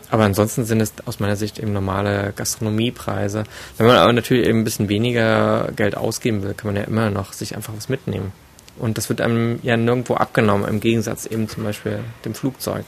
Aber 0.09 0.25
ansonsten 0.25 0.65
sind 0.65 0.81
es 0.81 0.93
aus 1.05 1.19
meiner 1.19 1.37
Sicht 1.37 1.57
eben 1.57 1.71
normale 1.71 2.33
Gastronomiepreise. 2.35 3.45
Wenn 3.77 3.87
man 3.87 3.95
aber 3.95 4.11
natürlich 4.11 4.45
eben 4.45 4.59
ein 4.59 4.63
bisschen 4.65 4.89
weniger 4.89 5.69
Geld 5.75 5.95
ausgeben 5.95 6.43
will, 6.43 6.53
kann 6.53 6.73
man 6.73 6.75
ja 6.75 6.87
immer 6.87 7.09
noch 7.09 7.31
sich 7.31 7.55
einfach 7.55 7.73
was 7.75 7.87
mitnehmen. 7.87 8.33
Und 8.77 8.97
das 8.97 9.07
wird 9.07 9.21
einem 9.21 9.59
ja 9.63 9.77
nirgendwo 9.77 10.15
abgenommen, 10.15 10.67
im 10.67 10.81
Gegensatz 10.81 11.25
eben 11.25 11.47
zum 11.47 11.63
Beispiel 11.63 11.99
dem 12.25 12.33
Flugzeug. 12.33 12.85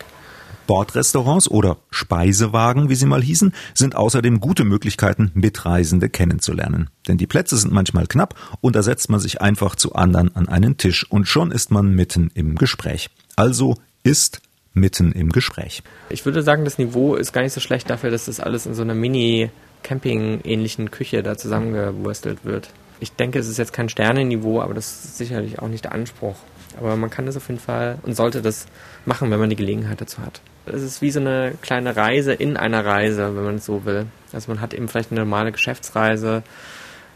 Bordrestaurants 0.67 1.49
oder 1.49 1.77
Speisewagen, 1.89 2.89
wie 2.89 2.95
sie 2.95 3.05
mal 3.05 3.21
hießen, 3.21 3.53
sind 3.73 3.95
außerdem 3.95 4.39
gute 4.39 4.63
Möglichkeiten, 4.63 5.31
Mitreisende 5.33 6.09
kennenzulernen. 6.09 6.89
Denn 7.07 7.17
die 7.17 7.27
Plätze 7.27 7.57
sind 7.57 7.73
manchmal 7.73 8.07
knapp 8.07 8.35
und 8.61 8.75
da 8.75 8.83
setzt 8.83 9.09
man 9.09 9.19
sich 9.19 9.41
einfach 9.41 9.75
zu 9.75 9.93
anderen 9.93 10.35
an 10.35 10.47
einen 10.47 10.77
Tisch 10.77 11.09
und 11.09 11.27
schon 11.27 11.51
ist 11.51 11.71
man 11.71 11.93
mitten 11.93 12.31
im 12.33 12.55
Gespräch. 12.55 13.09
Also 13.35 13.75
ist 14.03 14.41
mitten 14.73 15.11
im 15.11 15.31
Gespräch. 15.31 15.83
Ich 16.09 16.25
würde 16.25 16.43
sagen, 16.43 16.65
das 16.65 16.77
Niveau 16.77 17.15
ist 17.15 17.31
gar 17.33 17.41
nicht 17.41 17.53
so 17.53 17.61
schlecht 17.61 17.89
dafür, 17.89 18.11
dass 18.11 18.25
das 18.25 18.39
alles 18.39 18.65
in 18.65 18.73
so 18.73 18.81
einer 18.81 18.95
Mini-Camping-ähnlichen 18.95 20.91
Küche 20.91 21.23
da 21.23 21.37
zusammengewurstelt 21.37 22.43
wird. 22.43 22.69
Ich 22.99 23.11
denke, 23.11 23.39
es 23.39 23.47
ist 23.47 23.57
jetzt 23.57 23.73
kein 23.73 23.89
Sternenniveau, 23.89 24.61
aber 24.61 24.73
das 24.73 25.05
ist 25.05 25.17
sicherlich 25.17 25.59
auch 25.59 25.67
nicht 25.67 25.83
der 25.83 25.91
Anspruch. 25.91 26.35
Aber 26.77 26.95
man 26.95 27.09
kann 27.09 27.25
das 27.25 27.37
auf 27.37 27.47
jeden 27.47 27.59
Fall 27.59 27.99
und 28.03 28.15
sollte 28.15 28.41
das 28.41 28.65
machen, 29.05 29.29
wenn 29.31 29.39
man 29.39 29.49
die 29.49 29.55
Gelegenheit 29.55 30.01
dazu 30.01 30.21
hat. 30.21 30.41
Es 30.65 30.81
ist 30.81 31.01
wie 31.01 31.11
so 31.11 31.19
eine 31.19 31.53
kleine 31.61 31.95
Reise 31.95 32.33
in 32.33 32.57
einer 32.57 32.85
Reise, 32.85 33.35
wenn 33.35 33.43
man 33.43 33.55
es 33.55 33.65
so 33.65 33.85
will. 33.85 34.07
Also 34.31 34.51
man 34.51 34.61
hat 34.61 34.73
eben 34.73 34.87
vielleicht 34.87 35.11
eine 35.11 35.19
normale 35.19 35.51
Geschäftsreise, 35.51 36.43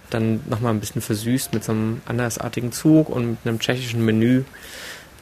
dann 0.10 0.42
nochmal 0.48 0.74
ein 0.74 0.80
bisschen 0.80 1.02
versüßt 1.02 1.54
mit 1.54 1.64
so 1.64 1.72
einem 1.72 2.02
andersartigen 2.06 2.72
Zug 2.72 3.10
und 3.10 3.32
mit 3.32 3.40
einem 3.46 3.60
tschechischen 3.60 4.04
Menü. 4.04 4.44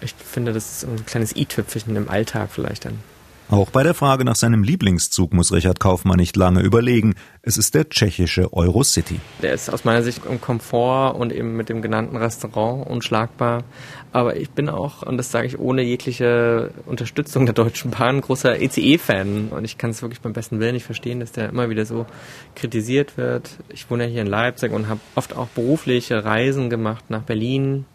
ich 0.02 0.14
finde, 0.14 0.54
das 0.54 0.84
ist 0.84 0.84
ein 0.86 1.06
kleines 1.06 1.36
i-Tüpfelchen 1.36 1.96
im 1.96 2.10
Alltag 2.10 2.50
vielleicht 2.52 2.86
dann. 2.86 3.00
Auch 3.48 3.70
bei 3.70 3.84
der 3.84 3.94
Frage 3.94 4.26
nach 4.26 4.36
seinem 4.36 4.64
Lieblingszug 4.64 5.32
muss 5.32 5.52
Richard 5.52 5.80
Kaufmann 5.80 6.18
nicht 6.18 6.36
lange 6.36 6.62
überlegen. 6.62 7.14
Es 7.44 7.58
ist 7.58 7.76
der 7.76 7.88
tschechische 7.88 8.52
Eurocity. 8.54 9.20
Der 9.44 9.54
ist 9.54 9.70
aus 9.70 9.86
meiner 9.86 10.02
Sicht 10.02 10.26
im 10.28 10.42
Komfort 10.42 11.16
und 11.16 11.32
eben 11.32 11.56
mit 11.56 11.70
dem 11.70 11.84
genannten 11.84 12.18
Restaurant 12.18 12.88
unschlagbar. 12.88 13.64
Aber 14.12 14.36
ich 14.36 14.50
bin 14.50 14.68
auch, 14.68 15.04
und 15.04 15.18
das 15.18 15.30
sage 15.30 15.46
ich 15.46 15.60
ohne 15.60 15.84
jegliche 15.84 16.72
Unterstützung 16.88 17.46
der 17.46 17.54
Deutschen 17.54 17.92
Bahn, 17.92 18.20
großer 18.20 18.60
ECE-Fan. 18.60 19.50
Und 19.50 19.64
ich 19.64 19.78
kann 19.78 19.92
es 19.92 20.02
wirklich 20.02 20.22
beim 20.22 20.34
besten 20.34 20.60
Willen 20.60 20.74
nicht 20.74 20.86
verstehen, 20.86 21.20
dass 21.20 21.32
der 21.32 21.50
immer 21.50 21.70
wieder 21.70 21.86
so 21.86 22.08
kritisiert 22.56 23.16
wird. 23.16 23.52
Ich 23.70 23.92
wohne 23.92 24.06
ja 24.06 24.10
hier 24.10 24.22
in 24.22 24.28
Leipzig 24.28 24.72
und 24.72 24.90
habe 24.90 25.02
oft 25.14 25.36
auch 25.36 25.50
berufliche 25.50 26.26
Reisen 26.26 26.72
gemacht 26.72 27.06
nach 27.10 27.22
Berlin. 27.22 27.86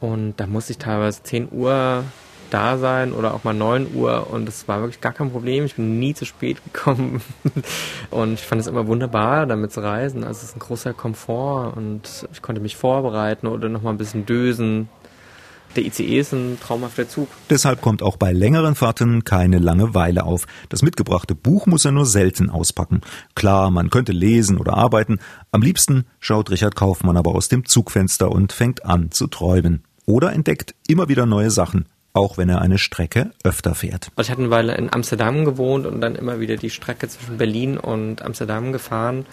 Und 0.00 0.34
da 0.38 0.48
muss 0.48 0.70
ich 0.70 0.78
teilweise 0.78 1.22
10 1.22 1.52
Uhr 1.52 2.02
da 2.50 2.78
sein 2.78 3.12
oder 3.12 3.34
auch 3.34 3.44
mal 3.44 3.54
9 3.54 3.94
Uhr 3.94 4.28
und 4.30 4.48
es 4.48 4.68
war 4.68 4.80
wirklich 4.80 5.00
gar 5.00 5.12
kein 5.12 5.30
Problem. 5.30 5.64
Ich 5.64 5.76
bin 5.76 5.98
nie 5.98 6.14
zu 6.14 6.24
spät 6.24 6.62
gekommen 6.64 7.22
und 8.10 8.34
ich 8.34 8.46
fand 8.46 8.60
es 8.60 8.66
immer 8.66 8.86
wunderbar, 8.86 9.46
damit 9.46 9.72
zu 9.72 9.80
reisen. 9.80 10.24
Also 10.24 10.38
es 10.38 10.50
ist 10.50 10.56
ein 10.56 10.60
großer 10.60 10.92
Komfort 10.92 11.76
und 11.76 12.26
ich 12.32 12.42
konnte 12.42 12.60
mich 12.60 12.76
vorbereiten 12.76 13.46
oder 13.46 13.68
noch 13.68 13.82
mal 13.82 13.90
ein 13.90 13.98
bisschen 13.98 14.26
dösen. 14.26 14.88
Der 15.74 15.84
ICE 15.84 16.20
ist 16.20 16.32
ein 16.32 16.58
traumhafter 16.58 17.06
Zug. 17.06 17.28
Deshalb 17.50 17.82
kommt 17.82 18.02
auch 18.02 18.16
bei 18.16 18.32
längeren 18.32 18.74
Fahrten 18.74 19.24
keine 19.24 19.58
Langeweile 19.58 20.24
auf. 20.24 20.46
Das 20.70 20.80
mitgebrachte 20.80 21.34
Buch 21.34 21.66
muss 21.66 21.84
er 21.84 21.92
nur 21.92 22.06
selten 22.06 22.48
auspacken. 22.48 23.02
Klar, 23.34 23.70
man 23.70 23.90
könnte 23.90 24.12
lesen 24.12 24.56
oder 24.56 24.74
arbeiten. 24.74 25.18
Am 25.50 25.60
liebsten 25.60 26.06
schaut 26.18 26.50
Richard 26.50 26.76
Kaufmann 26.76 27.18
aber 27.18 27.34
aus 27.34 27.48
dem 27.48 27.66
Zugfenster 27.66 28.32
und 28.32 28.52
fängt 28.52 28.86
an 28.86 29.10
zu 29.10 29.26
träumen. 29.26 29.82
Oder 30.06 30.32
entdeckt 30.32 30.74
immer 30.86 31.08
wieder 31.08 31.26
neue 31.26 31.50
Sachen 31.50 31.86
auch 32.16 32.38
wenn 32.38 32.48
er 32.48 32.62
eine 32.62 32.78
Strecke 32.78 33.30
öfter 33.44 33.74
fährt. 33.74 34.10
Also 34.16 34.28
ich 34.28 34.30
hatte 34.30 34.42
eine 34.42 34.50
Weile 34.50 34.74
in 34.74 34.92
Amsterdam 34.92 35.44
gewohnt 35.44 35.86
und 35.86 36.00
dann 36.00 36.16
immer 36.16 36.40
wieder 36.40 36.56
die 36.56 36.70
Strecke 36.70 37.08
zwischen 37.08 37.36
Berlin 37.36 37.78
und 37.78 38.22
Amsterdam 38.22 38.72
gefahren. 38.72 39.26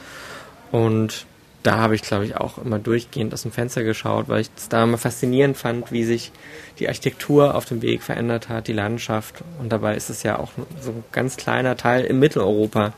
Und 0.72 1.26
da 1.64 1.78
habe 1.78 1.96
ich, 1.96 2.02
glaube 2.02 2.26
ich, 2.26 2.36
auch 2.36 2.58
immer 2.58 2.78
durchgehend 2.78 3.34
aus 3.34 3.44
dem 3.44 3.52
Fenster 3.52 3.84
geschaut, 3.84 4.28
weil 4.28 4.42
ich 4.42 4.50
es 4.58 4.68
da 4.68 4.84
immer 4.84 4.98
faszinierend 4.98 5.56
fand, 5.56 5.94
wie 5.94 6.04
sich 6.04 6.34
die 6.80 6.90
Architektur 6.90 7.56
auf 7.56 7.66
dem 7.66 7.82
Weg 7.82 8.04
verändert 8.04 8.50
hat, 8.50 8.68
die 8.68 8.74
Landschaft. 8.74 9.44
Und 9.60 9.72
dabei 9.72 9.96
ist 9.96 10.10
es 10.10 10.24
ja 10.24 10.38
auch 10.38 10.52
so 10.82 10.92
ein 10.92 11.04
ganz 11.14 11.38
kleiner 11.38 11.78
Teil 11.78 12.04
in 12.04 12.20
Mitteleuropa, 12.20 12.92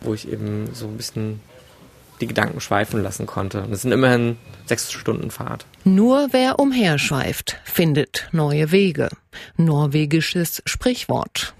wo 0.00 0.14
ich 0.14 0.30
eben 0.30 0.70
so 0.72 0.86
ein 0.86 0.96
bisschen 0.96 1.40
die 2.22 2.28
Gedanken 2.28 2.60
schweifen 2.60 3.02
lassen 3.02 3.26
konnte. 3.26 3.62
Und 3.62 3.72
es 3.72 3.82
sind 3.82 3.92
immerhin 3.92 4.38
sechs 4.66 4.90
Stunden 4.92 5.30
Fahrt. 5.30 5.66
Nur 5.84 6.28
wer 6.30 6.58
umherschweift, 6.58 7.56
findet 7.64 8.28
neue 8.32 8.70
Wege. 8.70 9.08
Norwegisches 9.56 10.62
Sprichwort. 10.64 11.54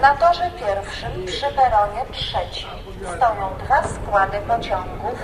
Na 0.00 0.14
torze 0.16 0.50
pierwszym 0.58 1.26
przy 1.26 1.46
peronie 1.56 2.02
trzecim 2.12 2.68
stoją 3.16 3.50
dwa 3.64 3.88
składy 3.88 4.38
pociągów. 4.48 5.18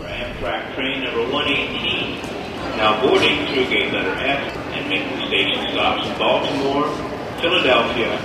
Amtrak 0.00 0.74
train 0.74 1.04
number 1.04 1.26
118 1.26 2.36
now 2.76 3.00
boarding 3.00 3.46
through 3.46 3.68
gate 3.70 3.92
letter 3.92 4.14
F 4.18 4.56
and 4.74 4.88
making 4.88 5.26
station 5.28 5.72
stops 5.72 6.06
in 6.06 6.18
Baltimore, 6.18 6.88
Philadelphia 7.40 8.18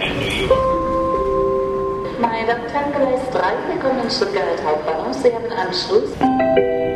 and 0.00 0.18
New 0.20 0.46
York. 0.46 0.81
Herren, 2.22 2.92
Gleis 2.92 3.20
3, 3.32 3.40
willkommen 3.68 4.04
in 4.04 4.10
Stuttgart 4.10 4.64
Hauptbahnhof. 4.64 5.12
Sie 5.12 5.32
haben 5.32 5.50
Anschluss. 5.50 6.10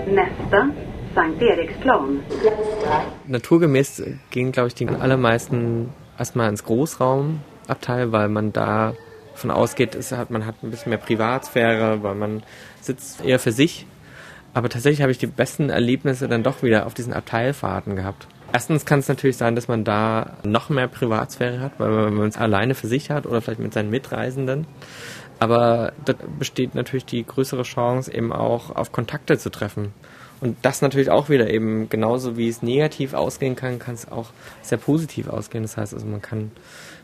Nästa, 0.07 0.69
St. 1.13 1.43
Eriksplan. 1.43 2.21
Gleis 2.29 2.55
3. 2.85 3.03
Naturgemäß 3.27 4.05
gehen, 4.31 4.53
glaube 4.53 4.69
ich, 4.69 4.75
die 4.75 4.89
allermeisten 4.89 5.93
erstmal 6.17 6.49
ins 6.49 6.63
Großraumabteil, 6.63 8.13
weil 8.13 8.29
man 8.29 8.53
da 8.53 8.95
von 9.35 9.51
ausgeht, 9.51 9.97
ist, 9.97 10.13
hat, 10.13 10.31
man 10.31 10.47
hat 10.47 10.63
ein 10.63 10.71
bisschen 10.71 10.91
mehr 10.91 10.99
Privatsphäre, 10.99 12.05
weil 12.05 12.15
man 12.15 12.45
sitzt 12.81 13.25
eher 13.25 13.41
für 13.41 13.53
sich. 13.53 13.87
Aber 14.55 14.69
tatsächlich 14.69 15.03
habe 15.03 15.11
ich 15.11 15.19
die 15.19 15.27
besten 15.27 15.71
Erlebnisse 15.71 16.29
dann 16.29 16.45
doch 16.45 16.63
wieder 16.63 16.87
auf 16.87 16.95
diesen 16.95 17.13
Abteilfahrten 17.13 17.97
gehabt. 17.97 18.29
Erstens 18.57 18.87
kann 18.87 19.01
es 19.01 19.09
natürlich 19.09 19.37
sein, 19.37 19.55
dass 19.55 19.69
man 19.69 19.85
da 19.85 20.31
noch 20.43 20.71
mehr 20.71 20.89
Privatsphäre 20.89 21.61
hat, 21.61 21.73
weil 21.77 22.11
man 22.11 22.29
es 22.29 22.39
alleine 22.39 22.75
für 22.75 22.87
sich 22.87 23.11
hat 23.11 23.27
oder 23.27 23.43
vielleicht 23.43 23.61
mit 23.61 23.75
seinen 23.75 23.91
Mitreisenden. 23.91 24.67
Aber 25.39 25.93
da 26.07 26.15
besteht 26.39 26.75
natürlich 26.75 27.05
die 27.05 27.23
größere 27.23 27.65
Chance, 27.65 28.11
eben 28.11 28.33
auch 28.33 28.75
auf 28.75 28.93
Kontakte 28.93 29.37
zu 29.37 29.51
treffen. 29.51 29.93
Und 30.41 30.57
das 30.63 30.81
natürlich 30.81 31.11
auch 31.11 31.29
wieder 31.29 31.51
eben 31.51 31.91
genauso 31.91 32.39
wie 32.39 32.49
es 32.49 32.63
negativ 32.63 33.13
ausgehen 33.13 33.57
kann, 33.57 33.79
kann 33.79 33.95
es 33.95 34.11
auch 34.11 34.31
sehr 34.63 34.79
positiv 34.79 35.29
ausgehen. 35.29 35.63
Das 35.63 35.77
heißt 35.77 35.93
also, 35.93 36.07
man 36.07 36.23
kann 36.23 36.51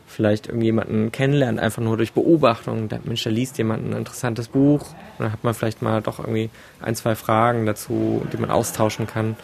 vielleicht 0.07 0.47
irgendjemanden 0.47 1.11
kennenlernen, 1.11 1.59
einfach 1.59 1.83
nur 1.83 1.97
durch 1.97 2.13
Beobachtung. 2.13 2.89
Der 2.89 3.01
Mensch, 3.03 3.21
der 3.21 3.31
liest 3.31 3.59
jemand 3.59 3.87
ein 3.87 3.95
interessantes 3.95 4.47
Buch 4.47 4.87
und 5.19 5.25
dann 5.25 5.31
hat 5.31 5.43
man 5.43 5.53
vielleicht 5.53 5.83
mal 5.83 6.01
doch 6.01 6.17
irgendwie 6.17 6.49
ein, 6.81 6.95
zwei 6.95 7.13
Fragen 7.13 7.67
dazu, 7.67 8.25
die 8.33 8.37
man 8.37 8.49
austauschen 8.49 9.05
kann. 9.05 9.35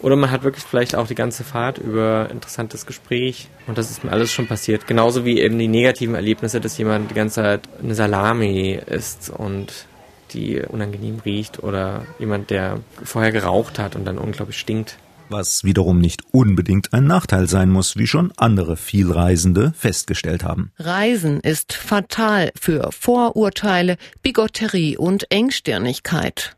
Oder 0.00 0.16
man 0.16 0.30
hat 0.30 0.44
wirklich 0.44 0.64
vielleicht 0.64 0.94
auch 0.94 1.06
die 1.06 1.14
ganze 1.14 1.42
Fahrt 1.44 1.78
über 1.78 2.28
interessantes 2.30 2.86
Gespräch. 2.86 3.48
Und 3.66 3.78
das 3.78 3.90
ist 3.90 4.04
mir 4.04 4.12
alles 4.12 4.32
schon 4.32 4.46
passiert. 4.46 4.86
Genauso 4.86 5.24
wie 5.24 5.40
eben 5.40 5.58
die 5.58 5.68
negativen 5.68 6.14
Erlebnisse, 6.14 6.60
dass 6.60 6.78
jemand 6.78 7.10
die 7.10 7.14
ganze 7.14 7.36
Zeit 7.36 7.68
eine 7.82 7.94
Salami 7.94 8.78
isst 8.86 9.30
und 9.30 9.86
die 10.32 10.60
unangenehm 10.60 11.20
riecht 11.24 11.62
oder 11.62 12.04
jemand, 12.18 12.50
der 12.50 12.80
vorher 13.04 13.32
geraucht 13.32 13.78
hat 13.78 13.96
und 13.96 14.04
dann 14.04 14.18
unglaublich 14.18 14.58
stinkt. 14.58 14.98
Was 15.28 15.64
wiederum 15.64 15.98
nicht 15.98 16.22
unbedingt 16.30 16.92
ein 16.92 17.04
Nachteil 17.04 17.48
sein 17.48 17.70
muss, 17.70 17.96
wie 17.96 18.06
schon 18.06 18.32
andere 18.36 18.76
Vielreisende 18.76 19.72
festgestellt 19.76 20.44
haben. 20.44 20.70
Reisen 20.78 21.40
ist 21.40 21.72
fatal 21.72 22.52
für 22.58 22.90
Vorurteile, 22.92 23.96
Bigotterie 24.22 24.96
und 24.96 25.30
Engstirnigkeit. 25.32 26.56